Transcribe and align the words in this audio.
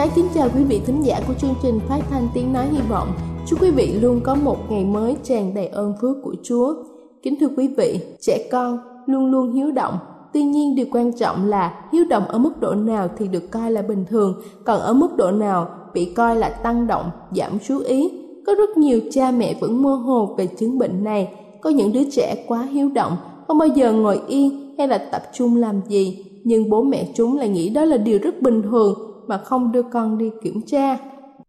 Xin 0.00 0.08
kính 0.14 0.28
chào 0.34 0.48
quý 0.54 0.64
vị 0.64 0.80
thính 0.86 1.02
giả 1.02 1.20
của 1.28 1.34
chương 1.34 1.54
trình 1.62 1.80
phát 1.88 2.00
thanh 2.10 2.28
tiếng 2.34 2.52
nói 2.52 2.66
hy 2.72 2.78
vọng. 2.88 3.08
Chúc 3.46 3.62
quý 3.62 3.70
vị 3.70 3.92
luôn 4.00 4.20
có 4.24 4.34
một 4.34 4.56
ngày 4.70 4.84
mới 4.84 5.16
tràn 5.22 5.54
đầy 5.54 5.66
ơn 5.66 5.94
phước 6.00 6.16
của 6.22 6.34
Chúa. 6.42 6.74
Kính 7.22 7.34
thưa 7.40 7.48
quý 7.56 7.68
vị, 7.76 8.00
trẻ 8.20 8.48
con 8.52 8.78
luôn 9.06 9.26
luôn 9.26 9.52
hiếu 9.52 9.70
động. 9.70 9.94
Tuy 10.32 10.42
nhiên 10.42 10.74
điều 10.74 10.86
quan 10.92 11.12
trọng 11.12 11.46
là 11.46 11.88
hiếu 11.92 12.04
động 12.10 12.24
ở 12.28 12.38
mức 12.38 12.60
độ 12.60 12.74
nào 12.74 13.08
thì 13.18 13.28
được 13.28 13.50
coi 13.50 13.70
là 13.70 13.82
bình 13.82 14.04
thường, 14.08 14.42
còn 14.64 14.80
ở 14.80 14.94
mức 14.94 15.16
độ 15.16 15.30
nào 15.30 15.68
bị 15.94 16.04
coi 16.04 16.36
là 16.36 16.48
tăng 16.48 16.86
động, 16.86 17.10
giảm 17.32 17.58
chú 17.66 17.78
ý. 17.78 18.10
Có 18.46 18.54
rất 18.54 18.76
nhiều 18.76 19.00
cha 19.10 19.30
mẹ 19.30 19.54
vẫn 19.60 19.82
mơ 19.82 19.94
hồ 19.94 20.34
về 20.38 20.46
chứng 20.46 20.78
bệnh 20.78 21.04
này. 21.04 21.28
Có 21.60 21.70
những 21.70 21.92
đứa 21.92 22.04
trẻ 22.10 22.44
quá 22.48 22.62
hiếu 22.62 22.90
động, 22.94 23.16
không 23.48 23.58
bao 23.58 23.68
giờ 23.68 23.92
ngồi 23.92 24.20
yên 24.28 24.74
hay 24.78 24.88
là 24.88 24.98
tập 24.98 25.22
trung 25.32 25.56
làm 25.56 25.80
gì. 25.88 26.24
Nhưng 26.44 26.70
bố 26.70 26.82
mẹ 26.82 27.08
chúng 27.14 27.38
lại 27.38 27.48
nghĩ 27.48 27.68
đó 27.68 27.84
là 27.84 27.96
điều 27.96 28.18
rất 28.22 28.42
bình 28.42 28.62
thường 28.62 29.09
mà 29.30 29.38
không 29.38 29.72
đưa 29.72 29.82
con 29.82 30.18
đi 30.18 30.30
kiểm 30.42 30.60
tra. 30.66 30.98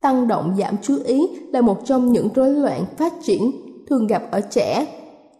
Tăng 0.01 0.27
động 0.27 0.55
giảm 0.57 0.75
chú 0.81 0.95
ý 1.05 1.27
là 1.53 1.61
một 1.61 1.85
trong 1.85 2.11
những 2.11 2.29
rối 2.35 2.49
loạn 2.49 2.85
phát 2.97 3.13
triển 3.23 3.51
thường 3.87 4.07
gặp 4.07 4.23
ở 4.31 4.41
trẻ. 4.41 4.85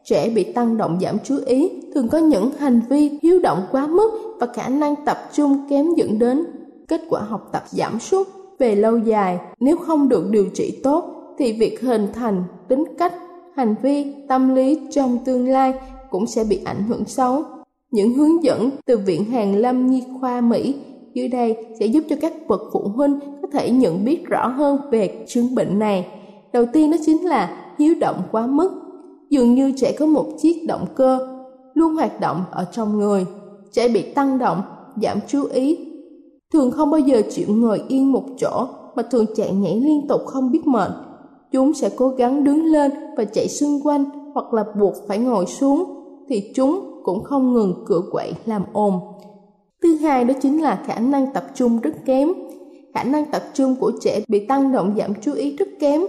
Trẻ 0.03 0.29
bị 0.29 0.43
tăng 0.43 0.77
động 0.77 0.99
giảm 1.01 1.17
chú 1.23 1.37
ý 1.45 1.69
thường 1.93 2.07
có 2.09 2.17
những 2.17 2.51
hành 2.59 2.81
vi 2.89 3.19
hiếu 3.23 3.39
động 3.39 3.63
quá 3.71 3.87
mức 3.87 4.11
và 4.39 4.47
khả 4.47 4.69
năng 4.69 4.95
tập 5.05 5.17
trung 5.33 5.67
kém 5.69 5.85
dẫn 5.97 6.19
đến 6.19 6.43
kết 6.87 7.01
quả 7.09 7.21
học 7.21 7.49
tập 7.51 7.63
giảm 7.69 7.99
sút. 7.99 8.27
Về 8.59 8.75
lâu 8.75 8.97
dài, 8.97 9.39
nếu 9.59 9.77
không 9.77 10.09
được 10.09 10.29
điều 10.29 10.45
trị 10.53 10.79
tốt 10.83 11.03
thì 11.37 11.53
việc 11.53 11.81
hình 11.81 12.07
thành 12.13 12.43
tính 12.67 12.83
cách, 12.97 13.13
hành 13.55 13.75
vi, 13.81 14.13
tâm 14.27 14.55
lý 14.55 14.79
trong 14.91 15.17
tương 15.25 15.47
lai 15.47 15.73
cũng 16.09 16.27
sẽ 16.27 16.43
bị 16.43 16.59
ảnh 16.65 16.83
hưởng 16.87 17.05
xấu. 17.05 17.43
Những 17.91 18.13
hướng 18.13 18.43
dẫn 18.43 18.69
từ 18.85 18.97
Viện 18.97 19.25
Hàn 19.25 19.53
Lâm 19.53 19.87
Nhi 19.87 20.03
khoa 20.19 20.41
Mỹ 20.41 20.75
dưới 21.13 21.27
đây 21.27 21.57
sẽ 21.79 21.85
giúp 21.85 22.03
cho 22.09 22.15
các 22.21 22.33
bậc 22.47 22.61
phụ 22.73 22.79
huynh 22.79 23.19
có 23.41 23.47
thể 23.53 23.71
nhận 23.71 24.05
biết 24.05 24.25
rõ 24.25 24.47
hơn 24.47 24.77
về 24.91 25.25
chứng 25.27 25.55
bệnh 25.55 25.79
này. 25.79 26.07
Đầu 26.53 26.65
tiên 26.73 26.91
đó 26.91 26.97
chính 27.05 27.25
là 27.25 27.73
hiếu 27.79 27.93
động 27.99 28.21
quá 28.31 28.47
mức. 28.47 28.71
Dường 29.29 29.55
như 29.55 29.73
trẻ 29.77 29.95
có 29.99 30.05
một 30.05 30.25
chiếc 30.37 30.65
động 30.67 30.85
cơ 30.95 31.27
luôn 31.73 31.95
hoạt 31.95 32.19
động 32.19 32.43
ở 32.51 32.65
trong 32.71 32.99
người. 32.99 33.25
Trẻ 33.71 33.87
bị 33.87 34.01
tăng 34.01 34.37
động, 34.37 34.61
giảm 35.01 35.19
chú 35.27 35.45
ý. 35.45 35.77
Thường 36.53 36.71
không 36.71 36.91
bao 36.91 36.99
giờ 36.99 37.21
chịu 37.31 37.47
ngồi 37.49 37.83
yên 37.87 38.11
một 38.11 38.23
chỗ 38.37 38.67
mà 38.95 39.03
thường 39.03 39.25
chạy 39.35 39.53
nhảy 39.53 39.75
liên 39.75 40.07
tục 40.07 40.21
không 40.25 40.51
biết 40.51 40.67
mệt. 40.67 40.91
Chúng 41.51 41.73
sẽ 41.73 41.89
cố 41.97 42.09
gắng 42.09 42.43
đứng 42.43 42.65
lên 42.65 42.91
và 43.17 43.23
chạy 43.23 43.47
xung 43.47 43.79
quanh 43.83 44.05
hoặc 44.33 44.53
là 44.53 44.65
buộc 44.79 44.93
phải 45.07 45.17
ngồi 45.17 45.45
xuống 45.45 45.83
thì 46.29 46.51
chúng 46.55 47.01
cũng 47.03 47.23
không 47.23 47.53
ngừng 47.53 47.83
cựa 47.87 48.01
quậy 48.11 48.33
làm 48.45 48.63
ồn 48.73 48.93
Thứ 49.83 49.95
hai 49.95 50.23
đó 50.23 50.33
chính 50.41 50.61
là 50.61 50.83
khả 50.85 50.99
năng 50.99 51.33
tập 51.33 51.45
trung 51.55 51.79
rất 51.79 52.05
kém. 52.05 52.33
Khả 52.93 53.03
năng 53.03 53.25
tập 53.31 53.43
trung 53.53 53.75
của 53.75 53.91
trẻ 54.01 54.21
bị 54.27 54.45
tăng 54.45 54.71
động 54.71 54.95
giảm 54.97 55.13
chú 55.21 55.33
ý 55.33 55.55
rất 55.55 55.69
kém. 55.79 56.01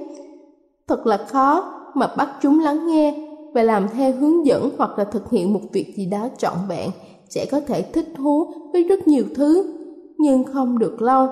Thật 0.88 1.06
là 1.06 1.16
khó 1.16 1.74
mà 1.94 2.14
bắt 2.16 2.28
chúng 2.42 2.60
lắng 2.60 2.86
nghe 2.86 3.28
và 3.54 3.62
làm 3.62 3.88
theo 3.88 4.12
hướng 4.12 4.46
dẫn 4.46 4.70
hoặc 4.78 4.98
là 4.98 5.04
thực 5.04 5.30
hiện 5.30 5.52
một 5.52 5.60
việc 5.72 5.96
gì 5.96 6.06
đó 6.06 6.28
trọn 6.38 6.54
vẹn. 6.68 6.90
Trẻ 7.28 7.46
có 7.50 7.60
thể 7.60 7.82
thích 7.82 8.08
thú 8.16 8.46
với 8.72 8.82
rất 8.82 9.08
nhiều 9.08 9.24
thứ, 9.34 9.74
nhưng 10.18 10.44
không 10.44 10.78
được 10.78 11.02
lâu. 11.02 11.28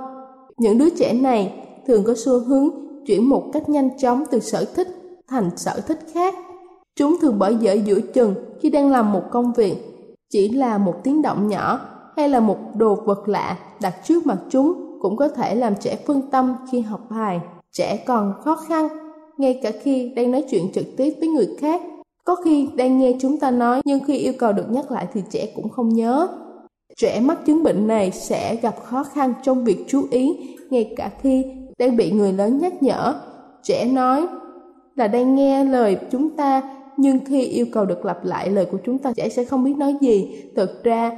Những 0.58 0.78
đứa 0.78 0.90
trẻ 0.90 1.12
này 1.12 1.52
thường 1.86 2.04
có 2.04 2.14
xu 2.16 2.38
hướng 2.38 2.68
chuyển 3.06 3.24
một 3.24 3.44
cách 3.52 3.68
nhanh 3.68 3.98
chóng 3.98 4.24
từ 4.30 4.40
sở 4.40 4.64
thích 4.64 4.88
thành 5.28 5.50
sở 5.56 5.80
thích 5.88 5.98
khác. 6.12 6.34
Chúng 6.96 7.16
thường 7.20 7.38
bỏ 7.38 7.48
dở 7.48 7.72
giữa 7.72 8.00
chừng 8.00 8.34
khi 8.60 8.70
đang 8.70 8.90
làm 8.90 9.12
một 9.12 9.22
công 9.30 9.52
việc. 9.52 9.76
Chỉ 10.30 10.48
là 10.48 10.78
một 10.78 10.94
tiếng 11.04 11.22
động 11.22 11.48
nhỏ 11.48 11.80
hay 12.20 12.28
là 12.28 12.40
một 12.40 12.58
đồ 12.76 12.94
vật 12.94 13.28
lạ 13.28 13.58
đặt 13.80 13.94
trước 14.04 14.26
mặt 14.26 14.38
chúng 14.50 14.98
cũng 15.00 15.16
có 15.16 15.28
thể 15.28 15.54
làm 15.54 15.74
trẻ 15.80 15.96
phân 16.06 16.30
tâm 16.30 16.54
khi 16.70 16.80
học 16.80 17.00
bài. 17.10 17.40
Trẻ 17.72 17.96
còn 18.06 18.34
khó 18.44 18.56
khăn, 18.56 18.88
ngay 19.38 19.60
cả 19.62 19.70
khi 19.82 20.12
đang 20.16 20.30
nói 20.30 20.44
chuyện 20.50 20.72
trực 20.72 20.84
tiếp 20.96 21.14
với 21.20 21.28
người 21.28 21.48
khác. 21.60 21.80
Có 22.24 22.34
khi 22.34 22.68
đang 22.74 22.98
nghe 22.98 23.12
chúng 23.20 23.36
ta 23.36 23.50
nói 23.50 23.80
nhưng 23.84 24.04
khi 24.04 24.16
yêu 24.16 24.32
cầu 24.38 24.52
được 24.52 24.70
nhắc 24.70 24.90
lại 24.90 25.06
thì 25.12 25.22
trẻ 25.30 25.52
cũng 25.56 25.68
không 25.68 25.88
nhớ. 25.88 26.28
Trẻ 26.96 27.20
mắc 27.20 27.38
chứng 27.46 27.62
bệnh 27.62 27.86
này 27.86 28.10
sẽ 28.10 28.56
gặp 28.56 28.76
khó 28.84 29.04
khăn 29.04 29.32
trong 29.42 29.64
việc 29.64 29.84
chú 29.88 30.04
ý 30.10 30.56
ngay 30.70 30.94
cả 30.96 31.10
khi 31.20 31.44
đang 31.78 31.96
bị 31.96 32.10
người 32.10 32.32
lớn 32.32 32.58
nhắc 32.62 32.82
nhở. 32.82 33.14
Trẻ 33.62 33.84
nói 33.84 34.26
là 34.96 35.08
đang 35.08 35.34
nghe 35.34 35.64
lời 35.64 35.96
chúng 36.10 36.30
ta 36.30 36.62
nhưng 36.96 37.18
khi 37.24 37.42
yêu 37.42 37.66
cầu 37.72 37.84
được 37.84 38.04
lặp 38.04 38.24
lại 38.24 38.50
lời 38.50 38.66
của 38.72 38.78
chúng 38.84 38.98
ta 38.98 39.12
trẻ 39.16 39.28
sẽ 39.28 39.44
không 39.44 39.64
biết 39.64 39.74
nói 39.76 39.94
gì. 40.00 40.42
Thực 40.56 40.84
ra 40.84 41.12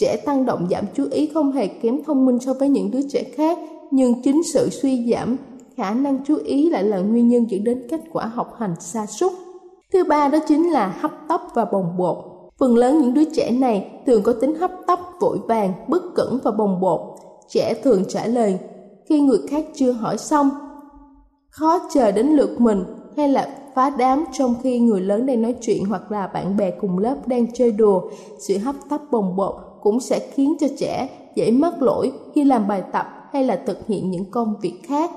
Trẻ 0.00 0.16
tăng 0.16 0.46
động 0.46 0.66
giảm 0.70 0.84
chú 0.94 1.04
ý 1.10 1.30
không 1.34 1.52
hề 1.52 1.66
kém 1.66 2.04
thông 2.04 2.26
minh 2.26 2.38
so 2.40 2.52
với 2.52 2.68
những 2.68 2.90
đứa 2.90 3.08
trẻ 3.08 3.24
khác, 3.24 3.58
nhưng 3.90 4.22
chính 4.22 4.42
sự 4.54 4.68
suy 4.70 5.10
giảm 5.12 5.36
khả 5.76 5.94
năng 5.94 6.24
chú 6.24 6.36
ý 6.44 6.70
lại 6.70 6.84
là 6.84 6.98
nguyên 6.98 7.28
nhân 7.28 7.50
dẫn 7.50 7.64
đến 7.64 7.86
kết 7.90 8.00
quả 8.12 8.26
học 8.26 8.54
hành 8.58 8.74
sa 8.80 9.06
sút. 9.06 9.32
Thứ 9.92 10.04
ba 10.04 10.28
đó 10.28 10.38
chính 10.48 10.70
là 10.70 10.96
hấp 11.00 11.10
tấp 11.28 11.40
và 11.54 11.64
bồng 11.64 11.96
bột. 11.98 12.16
Phần 12.58 12.76
lớn 12.76 13.00
những 13.00 13.14
đứa 13.14 13.24
trẻ 13.24 13.50
này 13.50 13.90
thường 14.06 14.22
có 14.22 14.32
tính 14.32 14.54
hấp 14.54 14.70
tấp, 14.86 14.98
vội 15.20 15.38
vàng, 15.48 15.72
bất 15.88 16.02
cẩn 16.14 16.38
và 16.44 16.50
bồng 16.50 16.80
bột. 16.80 17.00
Trẻ 17.48 17.74
thường 17.82 18.04
trả 18.08 18.26
lời 18.26 18.58
khi 19.08 19.20
người 19.20 19.38
khác 19.48 19.64
chưa 19.74 19.92
hỏi 19.92 20.18
xong, 20.18 20.50
khó 21.50 21.78
chờ 21.94 22.12
đến 22.12 22.26
lượt 22.26 22.60
mình 22.60 22.84
hay 23.16 23.28
là 23.28 23.48
phá 23.74 23.90
đám 23.98 24.24
trong 24.32 24.54
khi 24.62 24.78
người 24.78 25.00
lớn 25.00 25.26
đang 25.26 25.42
nói 25.42 25.54
chuyện 25.60 25.84
hoặc 25.84 26.12
là 26.12 26.26
bạn 26.26 26.56
bè 26.56 26.70
cùng 26.70 26.98
lớp 26.98 27.16
đang 27.26 27.52
chơi 27.52 27.72
đùa. 27.72 28.02
Sự 28.38 28.58
hấp 28.58 28.74
tấp 28.90 29.00
bồng 29.10 29.36
bột 29.36 29.54
cũng 29.86 30.00
sẽ 30.00 30.20
khiến 30.34 30.56
cho 30.60 30.66
trẻ 30.78 31.08
dễ 31.34 31.50
mắc 31.50 31.82
lỗi 31.82 32.12
khi 32.34 32.44
làm 32.44 32.68
bài 32.68 32.82
tập 32.92 33.06
hay 33.32 33.44
là 33.44 33.60
thực 33.66 33.86
hiện 33.86 34.10
những 34.10 34.24
công 34.30 34.54
việc 34.62 34.74
khác. 34.82 35.10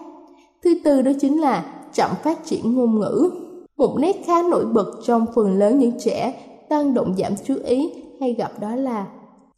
Thứ 0.63 0.69
tư 0.83 1.01
đó 1.01 1.11
chính 1.21 1.41
là 1.41 1.65
chậm 1.93 2.11
phát 2.23 2.45
triển 2.45 2.75
ngôn 2.75 2.99
ngữ. 2.99 3.29
Một 3.77 3.95
nét 3.99 4.15
khá 4.25 4.41
nổi 4.51 4.65
bật 4.65 4.91
trong 5.03 5.25
phần 5.35 5.53
lớn 5.53 5.79
những 5.79 5.91
trẻ 5.99 6.33
tăng 6.69 6.93
động 6.93 7.15
giảm 7.17 7.33
chú 7.45 7.55
ý 7.65 7.93
hay 8.19 8.33
gặp 8.33 8.51
đó 8.59 8.75
là 8.75 9.07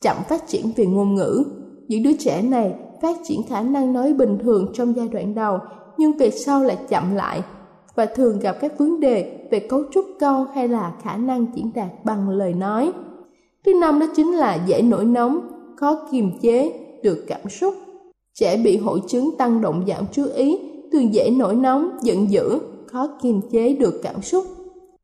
chậm 0.02 0.18
phát 0.30 0.48
triển 0.48 0.72
về 0.76 0.86
ngôn 0.86 1.16
ngữ. 1.16 1.44
Những 1.88 2.04
đứa 2.04 2.14
trẻ 2.20 2.42
này 2.42 2.74
phát 3.02 3.18
triển 3.24 3.44
khả 3.50 3.62
năng 3.62 3.94
nói 3.94 4.14
bình 4.14 4.38
thường 4.44 4.72
trong 4.74 4.96
giai 4.96 5.08
đoạn 5.08 5.36
đầu, 5.36 5.58
nhưng 5.98 6.18
về 6.18 6.32
sau 6.32 6.64
lại 6.64 6.78
chậm 6.90 7.16
lại 7.16 7.42
và 7.96 8.06
thường 8.06 8.40
gặp 8.40 8.58
các 8.62 8.80
vấn 8.80 9.00
đề 9.00 9.48
về 9.52 9.60
cấu 9.60 9.84
trúc 9.92 10.06
câu 10.20 10.46
hay 10.54 10.68
là 10.68 10.94
khả 11.04 11.18
năng 11.18 11.46
diễn 11.56 11.72
đạt 11.76 11.90
bằng 12.04 12.30
lời 12.30 12.54
nói. 12.54 12.92
Thứ 13.66 13.74
năm 13.74 14.00
đó 14.00 14.06
chính 14.16 14.32
là 14.32 14.66
dễ 14.66 14.82
nổi 14.82 15.06
nóng, 15.06 15.40
khó 15.76 16.08
kiềm 16.12 16.32
chế 16.42 16.74
được 17.04 17.26
cảm 17.28 17.50
xúc. 17.50 17.74
Trẻ 18.34 18.58
bị 18.58 18.78
hội 18.78 19.02
chứng 19.08 19.38
tăng 19.38 19.62
động 19.62 19.84
giảm 19.88 20.06
chú 20.12 20.26
ý 20.36 20.60
thường 20.92 21.14
dễ 21.14 21.30
nổi 21.30 21.56
nóng, 21.56 21.98
giận 22.02 22.32
dữ, 22.32 22.60
khó 22.86 23.08
kiềm 23.22 23.42
chế 23.52 23.74
được 23.74 24.00
cảm 24.04 24.22
xúc, 24.22 24.46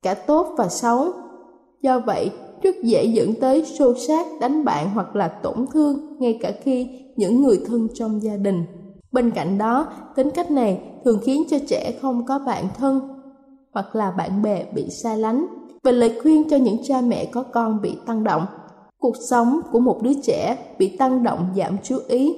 cả 0.02 0.14
tốt 0.14 0.48
và 0.58 0.68
xấu. 0.68 1.06
Do 1.82 2.00
vậy, 2.00 2.32
rất 2.62 2.76
dễ 2.84 3.06
dẫn 3.06 3.34
tới 3.34 3.66
xô 3.66 3.94
xát, 4.08 4.28
đánh 4.42 4.66
bạn 4.66 4.90
hoặc 4.94 5.16
là 5.16 5.28
tổn 5.28 5.66
thương 5.74 6.18
ngay 6.20 6.40
cả 6.42 6.52
khi 6.64 6.88
những 7.16 7.42
người 7.42 7.62
thân 7.68 7.88
trong 7.94 8.24
gia 8.24 8.36
đình. 8.36 8.64
Bên 9.12 9.32
cạnh 9.32 9.58
đó, 9.58 9.88
tính 10.16 10.30
cách 10.30 10.52
này 10.52 10.82
thường 11.06 11.20
khiến 11.24 11.44
cho 11.50 11.58
trẻ 11.68 11.94
không 12.02 12.26
có 12.26 12.40
bạn 12.40 12.68
thân 12.78 13.00
hoặc 13.72 13.96
là 13.96 14.12
bạn 14.12 14.42
bè 14.42 14.66
bị 14.74 14.90
xa 14.90 15.16
lánh. 15.16 15.46
Và 15.88 15.94
lời 15.94 16.20
khuyên 16.22 16.50
cho 16.50 16.58
những 16.58 16.78
cha 16.84 17.02
mẹ 17.02 17.26
có 17.26 17.44
con 17.44 17.82
bị 17.82 17.98
tăng 18.06 18.24
động. 18.24 18.46
Cuộc 19.00 19.16
sống 19.30 19.60
của 19.72 19.80
một 19.80 20.00
đứa 20.04 20.14
trẻ 20.24 20.58
bị 20.80 20.98
tăng 20.98 21.24
động 21.24 21.40
giảm 21.56 21.78
chú 21.84 21.98
ý 22.08 22.36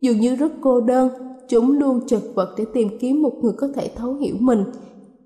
dường 0.00 0.20
như 0.20 0.36
rất 0.36 0.52
cô 0.60 0.80
đơn, 0.80 1.08
chúng 1.48 1.78
luôn 1.78 2.00
chật 2.06 2.22
vật 2.34 2.54
để 2.58 2.64
tìm 2.74 2.88
kiếm 3.00 3.22
một 3.22 3.32
người 3.42 3.52
có 3.56 3.68
thể 3.74 3.90
thấu 3.96 4.14
hiểu 4.14 4.34
mình. 4.38 4.64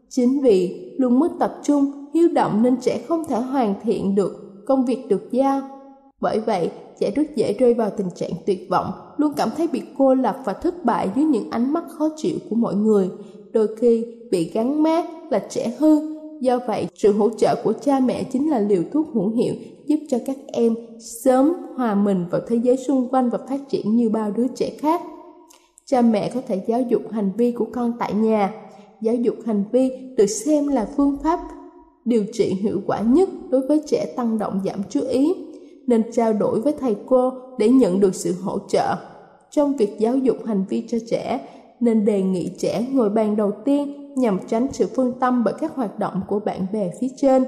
Chính 0.09 0.41
vì 0.43 0.93
luôn 0.99 1.19
mất 1.19 1.33
tập 1.39 1.59
trung, 1.63 1.93
hiếu 2.15 2.29
động 2.35 2.63
nên 2.63 2.77
trẻ 2.77 3.01
không 3.09 3.25
thể 3.25 3.41
hoàn 3.41 3.75
thiện 3.83 4.15
được 4.15 4.65
công 4.67 4.85
việc 4.85 5.09
được 5.09 5.33
giao. 5.33 5.61
Bởi 6.21 6.41
vậy, 6.41 6.71
trẻ 7.01 7.11
rất 7.11 7.37
dễ 7.37 7.53
rơi 7.53 7.75
vào 7.75 7.91
tình 7.97 8.11
trạng 8.15 8.33
tuyệt 8.47 8.67
vọng, 8.71 8.91
luôn 9.17 9.33
cảm 9.37 9.49
thấy 9.57 9.69
bị 9.73 9.83
cô 9.99 10.15
lập 10.15 10.37
và 10.45 10.53
thất 10.53 10.85
bại 10.85 11.11
dưới 11.17 11.25
những 11.25 11.51
ánh 11.51 11.73
mắt 11.73 11.85
khó 11.89 12.09
chịu 12.17 12.37
của 12.51 12.57
mọi 12.57 12.75
người. 12.75 13.11
Đôi 13.53 13.77
khi 13.77 14.07
bị 14.31 14.51
gắn 14.55 14.83
mát 14.83 15.05
là 15.31 15.39
trẻ 15.49 15.77
hư. 15.79 16.16
Do 16.41 16.59
vậy, 16.67 16.87
sự 16.95 17.13
hỗ 17.13 17.31
trợ 17.31 17.55
của 17.65 17.73
cha 17.73 18.01
mẹ 18.01 18.25
chính 18.25 18.51
là 18.51 18.59
liều 18.59 18.83
thuốc 18.93 19.07
hữu 19.15 19.29
hiệu 19.29 19.55
giúp 19.87 19.97
cho 20.09 20.19
các 20.27 20.37
em 20.47 20.75
sớm 21.01 21.53
hòa 21.77 21.95
mình 21.95 22.25
vào 22.31 22.41
thế 22.49 22.57
giới 22.57 22.77
xung 22.77 23.09
quanh 23.09 23.31
và 23.31 23.39
phát 23.49 23.61
triển 23.69 23.97
như 23.97 24.09
bao 24.09 24.31
đứa 24.31 24.47
trẻ 24.49 24.71
khác. 24.79 25.03
Cha 25.85 26.03
mẹ 26.03 26.31
có 26.35 26.41
thể 26.49 26.63
giáo 26.67 26.81
dục 26.83 27.03
hành 27.11 27.31
vi 27.37 27.53
của 27.53 27.67
con 27.73 27.93
tại 27.99 28.15
nhà. 28.15 28.55
Giáo 29.01 29.15
dục 29.15 29.35
hành 29.47 29.65
vi 29.73 29.91
được 30.17 30.27
xem 30.27 30.69
là 30.69 30.89
phương 30.97 31.17
pháp 31.23 31.41
điều 32.05 32.25
trị 32.33 32.55
hiệu 32.55 32.81
quả 32.87 33.01
nhất 33.01 33.29
đối 33.51 33.61
với 33.61 33.83
trẻ 33.87 34.13
tăng 34.17 34.39
động 34.39 34.61
giảm 34.65 34.81
chú 34.91 35.01
ý 35.01 35.35
nên 35.87 36.03
trao 36.13 36.33
đổi 36.33 36.61
với 36.61 36.73
thầy 36.81 36.97
cô 37.07 37.33
để 37.59 37.69
nhận 37.69 38.01
được 38.01 38.15
sự 38.15 38.35
hỗ 38.43 38.59
trợ. 38.69 38.97
Trong 39.51 39.77
việc 39.77 39.99
giáo 39.99 40.17
dục 40.17 40.37
hành 40.45 40.65
vi 40.69 40.85
cho 40.89 40.99
trẻ, 41.11 41.49
nên 41.81 42.05
đề 42.05 42.23
nghị 42.23 42.51
trẻ 42.59 42.87
ngồi 42.93 43.11
bàn 43.11 43.37
đầu 43.37 43.53
tiên 43.65 44.06
nhằm 44.17 44.39
tránh 44.49 44.67
sự 44.73 44.87
phân 44.97 45.13
tâm 45.21 45.45
bởi 45.45 45.55
các 45.61 45.75
hoạt 45.75 45.99
động 45.99 46.21
của 46.29 46.41
bạn 46.41 46.67
bè 46.73 46.91
phía 47.01 47.09
trên. 47.17 47.45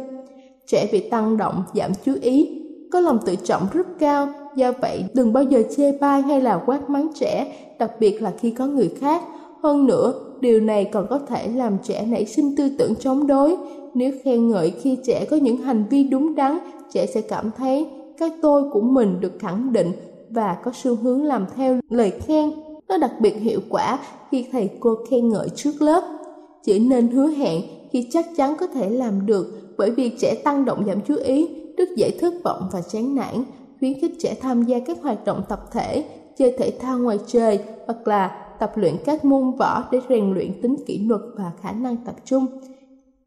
Trẻ 0.66 0.88
bị 0.92 1.08
tăng 1.10 1.36
động, 1.36 1.62
giảm 1.74 1.90
chú 2.04 2.12
ý, 2.22 2.62
có 2.92 3.00
lòng 3.00 3.18
tự 3.26 3.36
trọng 3.36 3.66
rất 3.72 3.86
cao, 3.98 4.28
do 4.56 4.72
vậy 4.80 5.04
đừng 5.14 5.32
bao 5.32 5.44
giờ 5.44 5.62
chê 5.76 5.92
bai 5.92 6.22
hay 6.22 6.40
là 6.40 6.62
quát 6.66 6.90
mắng 6.90 7.08
trẻ, 7.14 7.56
đặc 7.78 7.90
biệt 8.00 8.22
là 8.22 8.32
khi 8.40 8.50
có 8.50 8.66
người 8.66 8.94
khác. 9.00 9.22
Hơn 9.62 9.86
nữa, 9.86 10.14
điều 10.40 10.60
này 10.60 10.84
còn 10.84 11.06
có 11.10 11.18
thể 11.18 11.48
làm 11.48 11.78
trẻ 11.82 12.06
nảy 12.06 12.26
sinh 12.26 12.56
tư 12.56 12.70
tưởng 12.78 12.94
chống 12.94 13.26
đối. 13.26 13.56
Nếu 13.94 14.12
khen 14.24 14.48
ngợi 14.48 14.70
khi 14.70 14.98
trẻ 15.04 15.26
có 15.30 15.36
những 15.36 15.56
hành 15.56 15.84
vi 15.90 16.04
đúng 16.04 16.34
đắn, 16.34 16.58
trẻ 16.92 17.06
sẽ 17.06 17.20
cảm 17.20 17.50
thấy 17.56 17.86
cái 18.18 18.30
tôi 18.42 18.70
của 18.72 18.80
mình 18.80 19.20
được 19.20 19.32
khẳng 19.38 19.72
định 19.72 19.92
và 20.30 20.56
có 20.64 20.70
xu 20.74 20.94
hướng 20.94 21.24
làm 21.24 21.46
theo 21.56 21.80
lời 21.88 22.12
khen. 22.26 22.52
Nó 22.88 22.98
đặc 22.98 23.12
biệt 23.20 23.36
hiệu 23.36 23.60
quả 23.68 23.98
khi 24.30 24.46
thầy 24.52 24.70
cô 24.80 24.94
khen 25.10 25.28
ngợi 25.28 25.48
trước 25.48 25.82
lớp. 25.82 26.17
Chỉ 26.68 26.78
nên 26.78 27.08
hứa 27.08 27.26
hẹn 27.26 27.62
khi 27.90 28.08
chắc 28.10 28.26
chắn 28.36 28.54
có 28.60 28.66
thể 28.66 28.90
làm 28.90 29.26
được 29.26 29.46
bởi 29.78 29.90
vì 29.90 30.08
trẻ 30.08 30.34
tăng 30.44 30.64
động 30.64 30.84
giảm 30.86 31.00
chú 31.00 31.16
ý, 31.16 31.48
rất 31.76 31.88
dễ 31.96 32.10
thất 32.20 32.34
vọng 32.44 32.68
và 32.72 32.80
chán 32.80 33.14
nản, 33.14 33.34
khuyến 33.78 34.00
khích 34.00 34.14
trẻ 34.18 34.36
tham 34.40 34.62
gia 34.62 34.78
các 34.78 34.98
hoạt 35.02 35.24
động 35.24 35.42
tập 35.48 35.60
thể, 35.72 36.04
chơi 36.38 36.54
thể 36.58 36.70
thao 36.80 36.98
ngoài 36.98 37.18
trời 37.26 37.58
hoặc 37.86 38.08
là 38.08 38.46
tập 38.60 38.72
luyện 38.74 38.94
các 39.04 39.24
môn 39.24 39.56
võ 39.58 39.84
để 39.92 40.00
rèn 40.08 40.34
luyện 40.34 40.62
tính 40.62 40.76
kỷ 40.86 40.98
luật 40.98 41.20
và 41.36 41.52
khả 41.60 41.72
năng 41.72 41.96
tập 41.96 42.14
trung. 42.24 42.46